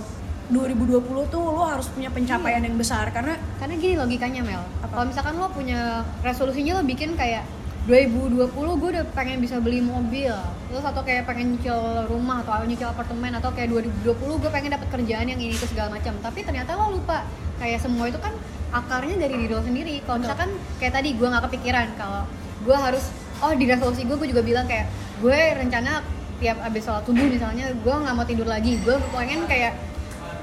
2020 0.52 1.32
tuh 1.32 1.40
lo 1.40 1.64
harus 1.64 1.88
punya 1.88 2.12
pencapaian 2.12 2.60
yang 2.60 2.76
besar 2.76 3.08
karena 3.08 3.32
Karena 3.56 3.80
gini 3.80 3.96
logikanya 3.96 4.44
Mel. 4.44 4.60
Kalau 4.84 5.04
misalkan 5.08 5.40
lo 5.40 5.48
punya 5.48 6.04
resolusinya 6.20 6.80
lo 6.80 6.82
bikin 6.84 7.16
kayak 7.16 7.48
2020 7.84 8.48
gue 8.80 8.90
udah 8.96 9.04
pengen 9.12 9.44
bisa 9.44 9.60
beli 9.60 9.84
mobil. 9.84 10.32
Terus 10.72 10.84
atau 10.84 11.04
kayak 11.04 11.28
pengen 11.28 11.56
nyicil 11.56 12.08
rumah 12.08 12.40
atau 12.40 12.64
nyicil 12.64 12.88
apartemen 12.88 13.36
atau 13.36 13.52
kayak 13.52 13.68
2020 13.76 14.40
gue 14.40 14.50
pengen 14.50 14.72
dapat 14.72 14.88
kerjaan 14.88 15.28
yang 15.28 15.36
ini 15.36 15.52
itu 15.52 15.68
segala 15.68 15.92
macam. 15.92 16.16
Tapi 16.24 16.40
ternyata 16.48 16.80
lo 16.80 16.96
lupa. 16.96 17.28
Kayak 17.60 17.84
semua 17.84 18.08
itu 18.08 18.16
kan 18.16 18.32
akarnya 18.72 19.20
dari 19.20 19.36
diri 19.36 19.52
lo 19.52 19.60
sendiri. 19.60 20.00
Kalau 20.08 20.16
misalkan 20.16 20.48
kayak 20.80 20.96
tadi 20.96 21.12
gue 21.12 21.28
nggak 21.28 21.44
kepikiran 21.52 21.86
kalau 22.00 22.24
gue 22.64 22.72
harus 22.72 23.04
oh 23.44 23.52
di 23.52 23.68
resolusi 23.68 24.08
gue 24.08 24.16
gue 24.16 24.28
juga 24.32 24.40
bilang 24.40 24.64
kayak 24.64 24.88
gue 25.20 25.40
rencana 25.60 26.00
tiap 26.40 26.56
abis 26.64 26.88
sholat 26.88 27.04
subuh 27.04 27.28
misalnya 27.28 27.68
gue 27.76 27.94
nggak 28.00 28.14
mau 28.16 28.24
tidur 28.24 28.48
lagi. 28.48 28.80
Gue 28.80 28.96
pengen 29.12 29.44
kayak 29.44 29.76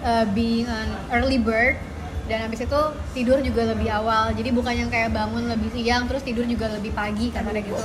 uh, 0.05 0.29
being 0.37 0.69
an 0.69 0.93
early 1.09 1.41
bird 1.41 1.81
dan 2.31 2.47
habis 2.47 2.63
itu 2.63 2.79
tidur 3.11 3.43
juga 3.43 3.67
lebih 3.75 3.91
awal. 3.91 4.31
Jadi 4.31 4.55
bukan 4.55 4.71
yang 4.71 4.87
kayak 4.87 5.11
bangun 5.11 5.51
lebih 5.51 5.67
siang 5.75 6.07
terus 6.07 6.23
tidur 6.23 6.47
juga 6.47 6.71
lebih 6.71 6.95
pagi 6.95 7.27
ada 7.35 7.51
gitu. 7.51 7.75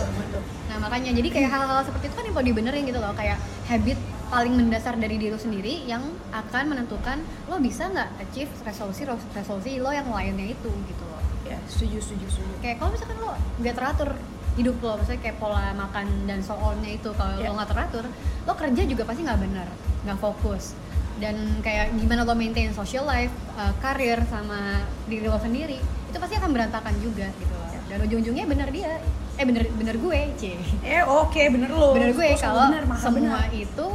nah 0.71 0.79
makanya 0.79 1.11
jadi 1.19 1.29
kayak 1.35 1.51
hal-hal 1.51 1.83
seperti 1.83 2.07
itu 2.07 2.15
kan 2.15 2.25
yang 2.31 2.37
mau 2.39 2.47
dibenerin 2.47 2.87
gitu 2.87 3.03
loh. 3.03 3.11
Kayak 3.19 3.43
habit 3.67 3.99
paling 4.31 4.55
mendasar 4.55 4.95
dari 5.03 5.19
diri 5.19 5.35
lo 5.35 5.39
sendiri 5.43 5.83
yang 5.91 6.07
akan 6.31 6.79
menentukan 6.79 7.19
lo 7.51 7.59
bisa 7.59 7.91
nggak 7.91 8.23
achieve 8.23 8.51
resolusi 8.63 9.03
resolusi 9.35 9.83
lo 9.83 9.91
yang 9.91 10.07
lainnya 10.07 10.55
itu 10.55 10.71
gitu 10.71 11.05
loh. 11.11 11.19
Ya 11.43 11.59
setuju 11.67 11.99
setuju 11.99 12.27
setuju. 12.31 12.55
Kayak 12.63 12.79
kalau 12.79 12.91
misalkan 12.95 13.19
lo 13.19 13.35
nggak 13.59 13.75
teratur 13.75 14.11
hidup 14.57 14.77
lo 14.79 14.93
maksudnya 14.97 15.21
kayak 15.27 15.37
pola 15.43 15.75
makan 15.75 16.07
dan 16.31 16.39
so 16.39 16.55
on-nya 16.55 16.95
itu 16.95 17.11
kalau 17.19 17.35
Ya. 17.43 17.51
lo 17.51 17.59
nggak 17.59 17.71
teratur 17.77 18.05
lo 18.47 18.53
kerja 18.57 18.83
juga 18.89 19.03
pasti 19.05 19.21
nggak 19.27 19.41
benar 19.45 19.69
nggak 20.09 20.17
fokus 20.17 20.73
dan 21.17 21.35
kayak 21.61 21.97
gimana 21.97 22.23
lo 22.23 22.33
maintain 22.33 22.69
social 22.71 23.05
life 23.05 23.33
uh, 23.55 23.73
karir 23.79 24.21
sama 24.27 24.85
diri 25.05 25.25
lo 25.25 25.37
sendiri 25.37 25.81
itu 25.81 26.17
pasti 26.17 26.35
akan 26.35 26.51
berantakan 26.51 26.95
juga 27.01 27.29
gitu. 27.33 27.53
Loh 27.53 27.65
dan 27.87 28.03
ujung-ujungnya 28.03 28.45
benar 28.45 28.69
dia. 28.69 28.99
Eh 29.37 29.45
bener 29.45 29.69
bener 29.71 29.95
gue 29.95 30.21
c 30.35 30.43
eh 30.83 31.03
oke 31.03 31.39
bener 31.49 31.69
lo. 31.69 31.93
Bener 31.93 32.13
gue 32.13 32.27
Oh, 32.27 32.37
kalau 32.37 32.69
bener, 32.69 32.85
semua 32.99 33.41
bener. 33.43 33.53
itu 33.55 33.87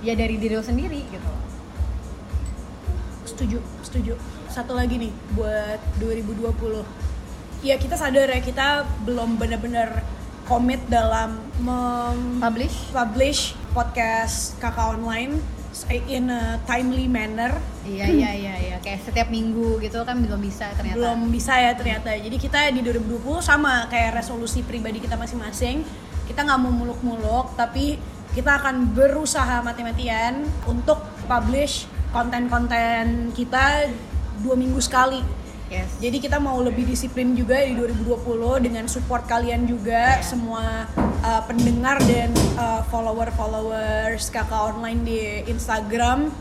ya 0.00 0.14
dari 0.14 0.34
diri 0.36 0.54
lo 0.54 0.62
sendiri 0.62 1.02
gitu. 1.04 1.28
Loh 1.28 1.42
setuju 3.24 3.58
setuju. 3.82 4.14
Satu 4.48 4.72
lagi 4.72 4.98
nih 4.98 5.12
buat 5.32 5.78
2020 5.98 6.82
ya 7.60 7.74
kita 7.74 7.94
sadar 7.94 8.26
ya 8.26 8.38
kita 8.38 8.66
belum 9.02 9.34
benar-benar 9.34 10.02
komit 10.46 10.80
dalam 10.88 11.36
mem- 11.60 12.38
publish. 12.40 12.76
publish 12.90 13.40
podcast 13.70 14.56
kakak 14.56 14.96
online 14.96 15.38
in 15.90 16.32
a 16.32 16.58
timely 16.66 17.06
manner. 17.06 17.54
Iya 17.86 18.06
iya 18.08 18.30
iya 18.42 18.54
iya. 18.58 18.76
Kayak 18.82 19.06
setiap 19.06 19.28
minggu 19.28 19.78
gitu 19.84 20.02
kan 20.02 20.18
belum 20.18 20.40
bisa 20.42 20.72
ternyata. 20.74 20.96
Belum 20.98 21.30
bisa 21.30 21.54
ya 21.58 21.76
ternyata. 21.76 22.10
Jadi 22.16 22.36
kita 22.40 22.72
di 22.74 22.80
2020 22.82 23.44
sama 23.44 23.86
kayak 23.86 24.18
resolusi 24.18 24.66
pribadi 24.66 24.98
kita 24.98 25.14
masing-masing 25.14 26.08
kita 26.28 26.44
nggak 26.44 26.60
mau 26.60 26.70
muluk-muluk 26.70 27.56
tapi 27.56 27.96
kita 28.36 28.60
akan 28.60 28.92
berusaha 28.92 29.64
mati-matian 29.64 30.44
untuk 30.68 31.00
publish 31.24 31.88
konten-konten 32.12 33.32
kita 33.32 33.88
dua 34.44 34.54
minggu 34.54 34.78
sekali 34.78 35.24
yes 35.68 35.88
jadi 35.98 36.16
kita 36.18 36.36
mau 36.40 36.58
lebih 36.60 36.88
disiplin 36.88 37.32
juga 37.32 37.60
di 37.64 37.76
2020 37.76 38.64
dengan 38.64 38.84
support 38.88 39.24
kalian 39.28 39.68
juga 39.68 40.20
semua 40.24 40.88
uh, 41.22 41.42
pendengar 41.44 42.00
dan 42.04 42.32
uh, 42.56 42.82
follower-followers 42.88 44.32
kakak 44.32 44.74
online 44.74 45.04
di 45.04 45.44
Instagram 45.46 46.32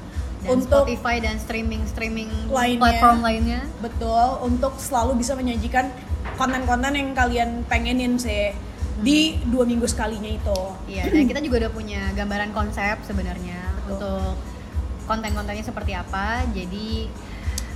dan 0.45 0.49
untuk 0.53 0.85
Spotify 0.85 1.17
dan 1.17 1.35
streaming 1.41 1.83
streaming 1.89 2.29
Lainnya. 2.47 2.81
platform 2.81 3.19
lainnya 3.25 3.61
betul 3.81 4.41
untuk 4.45 4.77
selalu 4.77 5.19
bisa 5.19 5.33
menyajikan 5.33 5.89
konten-konten 6.37 6.93
yang 6.93 7.09
kalian 7.17 7.65
pengenin 7.65 8.21
sih 8.21 8.53
di 8.97 9.37
dua 9.45 9.65
minggu 9.65 9.85
sekalinya 9.85 10.29
itu. 10.29 10.59
Iya, 10.89 11.09
dan 11.13 11.25
kita 11.29 11.39
juga 11.45 11.65
udah 11.65 11.71
punya 11.73 12.01
gambaran 12.17 12.49
konsep 12.49 12.97
sebenarnya 13.05 13.57
untuk 13.85 14.33
konten-kontennya 15.05 15.65
seperti 15.65 15.93
apa. 15.93 16.45
Jadi 16.49 17.09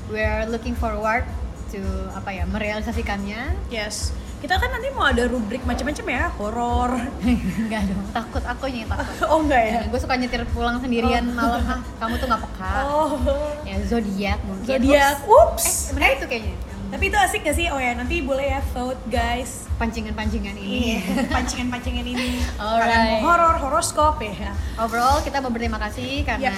we're 0.09 0.49
looking 0.49 0.73
forward 0.73 1.25
to 1.71 1.79
apa 2.12 2.29
ya 2.31 2.43
merealisasikannya. 2.45 3.55
Yes. 3.67 4.12
Kita 4.38 4.57
kan 4.57 4.67
nanti 4.67 4.89
mau 4.89 5.05
ada 5.05 5.23
rubrik 5.23 5.62
macam-macam 5.62 6.05
ya, 6.07 6.23
horor. 6.34 6.91
Enggak 7.62 7.86
dong, 7.86 8.01
takut 8.10 8.41
aku 8.41 8.65
yang 8.65 8.89
takut. 8.89 9.29
oh 9.29 9.38
enggak 9.39 9.63
ya? 9.63 9.79
gue 9.86 9.99
suka 9.99 10.17
nyetir 10.17 10.41
pulang 10.49 10.81
sendirian 10.81 11.29
malam 11.29 11.62
ah 11.62 11.77
kamu 11.95 12.17
tuh 12.17 12.25
nggak 12.25 12.41
peka 12.41 12.73
Oh. 12.84 13.21
ya 13.62 13.77
zodiak 13.86 14.41
mungkin 14.41 14.65
Zodiak. 14.65 15.17
Ups. 15.29 15.93
Eh 15.93 15.93
benar 15.93 16.10
itu 16.17 16.25
kayaknya 16.25 16.55
Tapi 16.91 17.03
itu 17.07 17.15
asik 17.15 17.41
gak 17.45 17.55
sih? 17.55 17.71
Oh 17.71 17.79
ya, 17.79 17.95
nanti 17.95 18.19
boleh 18.19 18.51
ya 18.51 18.60
vote 18.73 18.99
guys. 19.07 19.63
pancingan-pancingan 19.79 20.57
ini. 20.57 20.97
Iya, 20.97 21.01
pancingan-pancingan 21.38 22.03
ini. 22.03 22.43
Alright. 22.57 22.84
Kalian 22.84 23.23
mau 23.23 23.31
horor, 23.31 23.55
horoskop 23.62 24.19
ya. 24.19 24.51
Overall 24.75 25.21
kita 25.21 25.39
mau 25.39 25.47
berterima 25.47 25.79
kasih 25.79 26.25
karena 26.25 26.51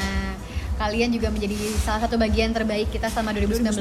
kalian 0.73 1.12
juga 1.12 1.30
menjadi 1.30 1.54
salah 1.84 2.02
satu 2.02 2.17
bagian 2.17 2.49
terbaik 2.49 2.89
kita 2.89 3.08
selama 3.08 3.36
2019. 3.36 3.76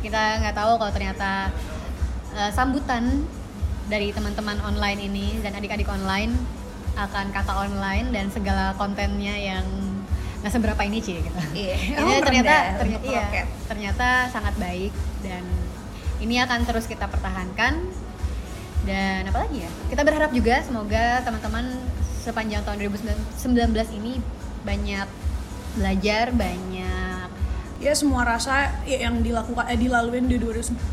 Kita 0.00 0.40
nggak 0.40 0.54
tahu 0.56 0.72
kalau 0.80 0.92
ternyata 0.92 1.52
eh, 2.36 2.50
sambutan 2.52 3.24
dari 3.90 4.14
teman-teman 4.14 4.58
online 4.62 5.00
ini 5.10 5.26
dan 5.42 5.54
adik-adik 5.58 5.88
online 5.90 6.32
akan 6.94 7.30
kata 7.30 7.52
online 7.68 8.10
dan 8.10 8.28
segala 8.30 8.74
kontennya 8.78 9.34
yang 9.34 9.64
nggak 10.40 10.52
seberapa 10.52 10.82
ini 10.86 10.98
sih 11.04 11.20
gitu. 11.20 11.40
Iya. 11.52 11.76
Ini 12.00 12.00
Oh, 12.00 12.20
ternyata 12.24 12.54
rendah 12.56 12.78
ternyata 12.80 13.04
iya, 13.04 13.44
ternyata 13.68 14.08
sangat 14.32 14.54
baik 14.56 14.92
dan 15.20 15.44
ini 16.20 16.40
akan 16.40 16.64
terus 16.64 16.88
kita 16.88 17.08
pertahankan 17.08 17.80
dan 18.88 19.28
apa 19.28 19.44
lagi 19.44 19.64
ya 19.64 19.70
kita 19.92 20.00
berharap 20.04 20.32
juga 20.32 20.64
semoga 20.64 21.20
teman-teman 21.24 21.76
sepanjang 22.24 22.64
tahun 22.64 22.88
2019 22.88 23.96
ini 24.00 24.20
banyak 24.64 25.08
belajar 25.76 26.32
banyak 26.32 26.79
Ya 27.80 27.96
semua 27.96 28.28
rasa 28.28 28.76
yang 28.84 29.24
dilakukan 29.24 29.64
eh, 29.72 29.78
dilaluin 29.80 30.28
di 30.28 30.36
2019 30.36 30.92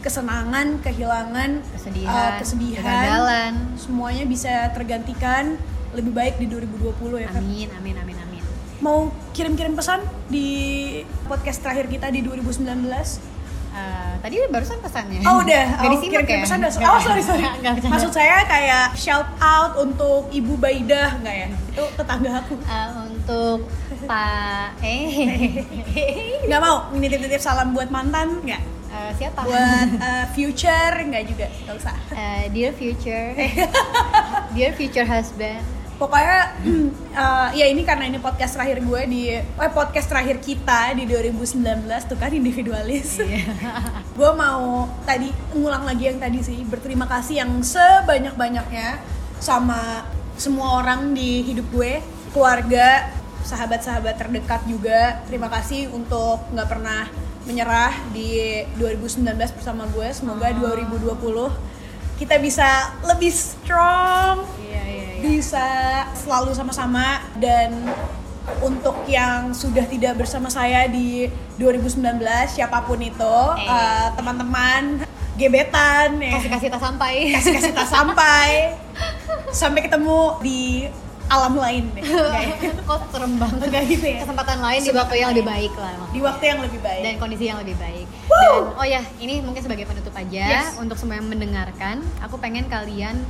kesenangan, 0.00 0.80
kehilangan, 0.80 1.60
kesedihan, 1.74 2.30
eh, 2.32 2.38
kesedihan, 2.40 2.82
kegagalan 2.86 3.54
semuanya 3.76 4.24
bisa 4.24 4.70
tergantikan 4.72 5.58
lebih 5.92 6.12
baik 6.14 6.40
di 6.40 6.46
2020 6.48 7.20
ya 7.20 7.28
kan. 7.28 7.42
amin 7.42 7.68
amin 7.76 7.96
amin 8.00 8.16
amin 8.16 8.42
Mau 8.78 9.10
kirim-kirim 9.34 9.74
pesan 9.74 9.98
di 10.30 10.48
podcast 11.26 11.58
terakhir 11.66 11.90
kita 11.90 12.14
di 12.14 12.22
2019? 12.22 13.18
Eh, 13.68 14.14
tadi 14.22 14.36
barusan 14.48 14.78
pesannya 14.80 15.22
Oh 15.22 15.42
udah, 15.42 15.64
Gak 15.76 15.82
oh, 15.82 15.90
disimak 15.92 16.24
kirim-kirim 16.24 16.40
ya? 16.40 16.44
pesan 16.46 16.58
dah. 16.62 16.70
Nggak. 16.72 16.90
Oh 16.90 17.00
sorry 17.02 17.22
sorry. 17.22 17.44
Nggak 17.60 17.72
bercanda. 17.78 17.94
Maksud 17.98 18.12
saya 18.14 18.36
kayak 18.46 18.86
shout 18.94 19.28
out 19.42 19.72
untuk 19.82 20.30
Ibu 20.30 20.54
Baidah 20.56 21.18
nggak 21.20 21.36
ya? 21.36 21.48
Itu 21.74 21.84
tetangga 21.98 22.30
aku. 22.38 22.54
Eh, 22.54 22.88
untuk 23.02 23.58
Pak 24.06 24.78
eh 24.84 25.06
Nggak 26.46 26.60
mau 26.62 26.92
nitip-nitip 26.94 27.42
salam 27.42 27.74
buat 27.74 27.90
mantan 27.90 28.38
nggak? 28.44 28.62
eh, 28.88 29.10
siapa 29.18 29.44
Buat 29.44 29.88
eh, 30.06 30.26
future 30.32 30.94
nggak 31.02 31.24
juga? 31.28 31.46
Nggak 31.66 31.76
usah. 31.76 31.96
Eh, 32.14 32.42
dear 32.54 32.72
future 32.72 33.34
dear 34.54 34.72
future 34.76 35.06
husband 35.08 35.60
Pokoknya 35.98 36.54
eh, 37.26 37.48
ya 37.58 37.66
ini 37.66 37.82
karena 37.82 38.06
ini 38.06 38.22
podcast 38.22 38.54
terakhir 38.54 38.86
gue 38.86 39.00
di 39.10 39.22
eh 39.34 39.70
podcast 39.74 40.06
terakhir 40.06 40.38
kita 40.38 40.94
di 40.94 41.10
2019 41.10 41.58
tuh 42.06 42.14
kan 42.14 42.30
individualis. 42.30 43.18
Iya. 43.18 43.42
gue 44.14 44.30
mau 44.30 44.86
tadi 45.02 45.34
ngulang 45.58 45.82
lagi 45.82 46.06
yang 46.06 46.22
tadi 46.22 46.38
sih 46.38 46.62
berterima 46.62 47.10
kasih 47.10 47.42
yang 47.42 47.50
sebanyak-banyaknya 47.66 49.02
sama 49.42 50.06
semua 50.38 50.86
orang 50.86 51.18
di 51.18 51.42
hidup 51.42 51.66
gue, 51.74 51.98
keluarga, 52.30 53.10
sahabat-sahabat 53.48 54.20
terdekat 54.20 54.60
juga. 54.68 55.24
Terima 55.24 55.48
kasih 55.48 55.88
untuk 55.88 56.44
nggak 56.52 56.68
pernah 56.68 57.08
menyerah 57.48 57.96
di 58.12 58.60
2019 58.76 59.24
bersama 59.56 59.88
gue. 59.88 60.08
Semoga 60.12 60.52
2020 60.52 61.16
kita 62.20 62.34
bisa 62.42 62.98
lebih 63.06 63.30
strong, 63.30 64.42
iya 64.58 64.82
iya 64.84 65.06
iya 65.16 65.22
bisa 65.22 65.68
selalu 66.18 66.50
sama-sama 66.50 67.22
dan 67.38 67.70
untuk 68.58 69.06
yang 69.06 69.54
sudah 69.54 69.86
tidak 69.86 70.18
bersama 70.18 70.50
saya 70.50 70.90
di 70.90 71.30
2019 71.62 72.18
siapa 72.48 72.82
pun 72.82 72.98
itu 72.98 73.38
Eh. 73.54 73.70
eh, 73.70 74.08
teman-teman 74.18 75.06
gebetan 75.38 76.18
ya 76.18 76.34
kasih 76.34 76.50
kasih 76.50 76.68
tak 76.74 76.82
sampai 76.82 77.14
kasih 77.38 77.52
kasih 77.54 77.72
tak 77.76 77.86
sampai 77.86 78.74
sampai 79.62 79.80
ketemu 79.86 80.20
di 80.42 80.90
alam 81.28 81.54
lain 81.54 81.84
deh. 81.92 82.02
Kayak- 82.34 82.80
kok 82.82 83.00
serem 83.12 83.36
banget. 83.36 83.68
Enggak 83.68 83.84
gitu 83.86 84.04
ya. 84.04 84.16
Kesempatan 84.24 84.58
lain 84.58 84.80
di 84.80 84.92
waktu 84.92 85.14
yang 85.16 85.30
lebih 85.30 85.46
baik 85.46 85.74
lah 85.76 85.94
di 86.08 86.20
waktu 86.20 86.44
yang 86.46 86.60
lebih 86.64 86.80
baik. 86.80 87.02
Dan 87.04 87.14
kondisi 87.16 87.44
yang 87.46 87.58
lebih 87.60 87.76
baik. 87.76 88.06
Woo! 88.26 88.72
dan 88.72 88.80
oh 88.80 88.86
ya 88.86 89.02
ini 89.18 89.40
mungkin 89.40 89.60
sebagai 89.60 89.84
penutup 89.84 90.12
aja 90.12 90.44
Yes. 90.64 90.76
untuk 90.76 90.96
semua 90.96 91.16
yang 91.16 91.28
mendengarkan 91.28 92.00
aku 92.18 92.36
pengen 92.36 92.64
kalian 92.66 93.20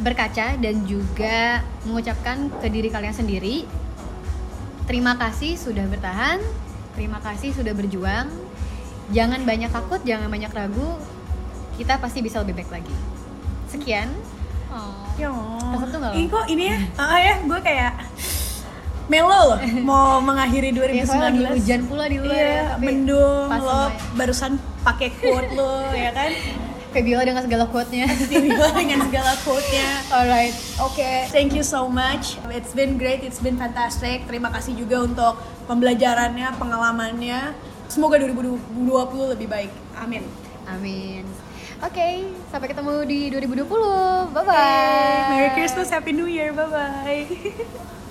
berkaca 0.00 0.56
dan 0.56 0.82
juga 0.84 1.62
mengucapkan 1.84 2.50
ke 2.58 2.66
diri 2.66 2.88
kalian 2.88 3.14
sendiri 3.14 3.62
terima 4.84 5.14
kasih 5.14 5.54
sudah 5.54 5.86
bertahan 5.86 6.42
terima 6.94 7.18
kasih 7.18 7.50
sudah 7.52 7.72
berjuang. 7.72 8.28
Jangan 9.10 9.42
banyak 9.42 9.68
takut 9.68 10.00
jangan 10.02 10.30
banyak 10.30 10.50
ragu 10.50 10.96
kita 11.76 11.98
pasti 11.98 12.20
bisa 12.20 12.40
lebih 12.40 12.62
baik 12.62 12.70
lagi. 12.70 12.96
Sekian 13.66 14.12
oh. 14.72 14.90
Ya, 15.20 15.28
Tersentuh 15.76 15.98
nggak 16.00 16.12
lo? 16.12 16.16
Ih, 16.16 16.26
kok 16.32 16.44
ini 16.48 16.64
ya? 16.72 16.76
Ah 16.96 17.18
ya, 17.20 17.34
gue 17.44 17.58
kayak 17.60 17.92
melo 19.10 19.28
loh 19.54 19.58
mau 19.88 20.22
mengakhiri 20.24 20.72
2019. 20.72 21.04
Ya, 21.04 21.18
lagi 21.20 21.44
hujan 21.52 21.80
pula 21.84 22.04
di 22.08 22.16
luar 22.16 22.32
Iya, 22.32 22.48
ya, 22.48 22.62
tapi 22.72 22.84
mendung 22.86 23.48
lo 23.50 23.80
barusan 24.16 24.52
pakai 24.80 25.08
quote 25.20 25.52
lo 25.52 25.90
ya 26.04 26.10
kan? 26.14 26.32
Febiola 26.92 27.24
dengan 27.24 27.40
segala 27.40 27.64
quote-nya 27.72 28.04
Tiba 28.28 28.68
dengan 28.76 29.00
segala 29.08 29.32
quote-nya. 29.40 29.88
alright 30.12 30.52
Oke, 30.76 31.24
thank 31.32 31.56
you 31.56 31.64
so 31.64 31.88
much. 31.88 32.36
It's 32.52 32.76
been 32.76 33.00
great, 33.00 33.24
it's 33.24 33.40
been 33.40 33.56
fantastic. 33.56 34.28
Terima 34.28 34.52
kasih 34.52 34.76
juga 34.76 35.00
untuk 35.00 35.40
pembelajarannya, 35.72 36.52
pengalamannya. 36.60 37.56
Semoga 37.88 38.20
2020 38.20 39.32
lebih 39.32 39.48
baik. 39.48 39.72
Amin. 39.96 40.20
Amin. 40.68 41.24
Oke, 41.82 42.30
sampai 42.54 42.70
ketemu 42.70 43.02
di 43.02 43.26
2020. 43.34 43.66
Bye 44.30 44.44
bye. 44.46 45.34
Merry 45.34 45.50
Christmas, 45.58 45.90
Happy 45.90 46.14
New 46.14 46.30
Year. 46.30 46.54
Bye 46.54 46.70
bye. 46.70 47.26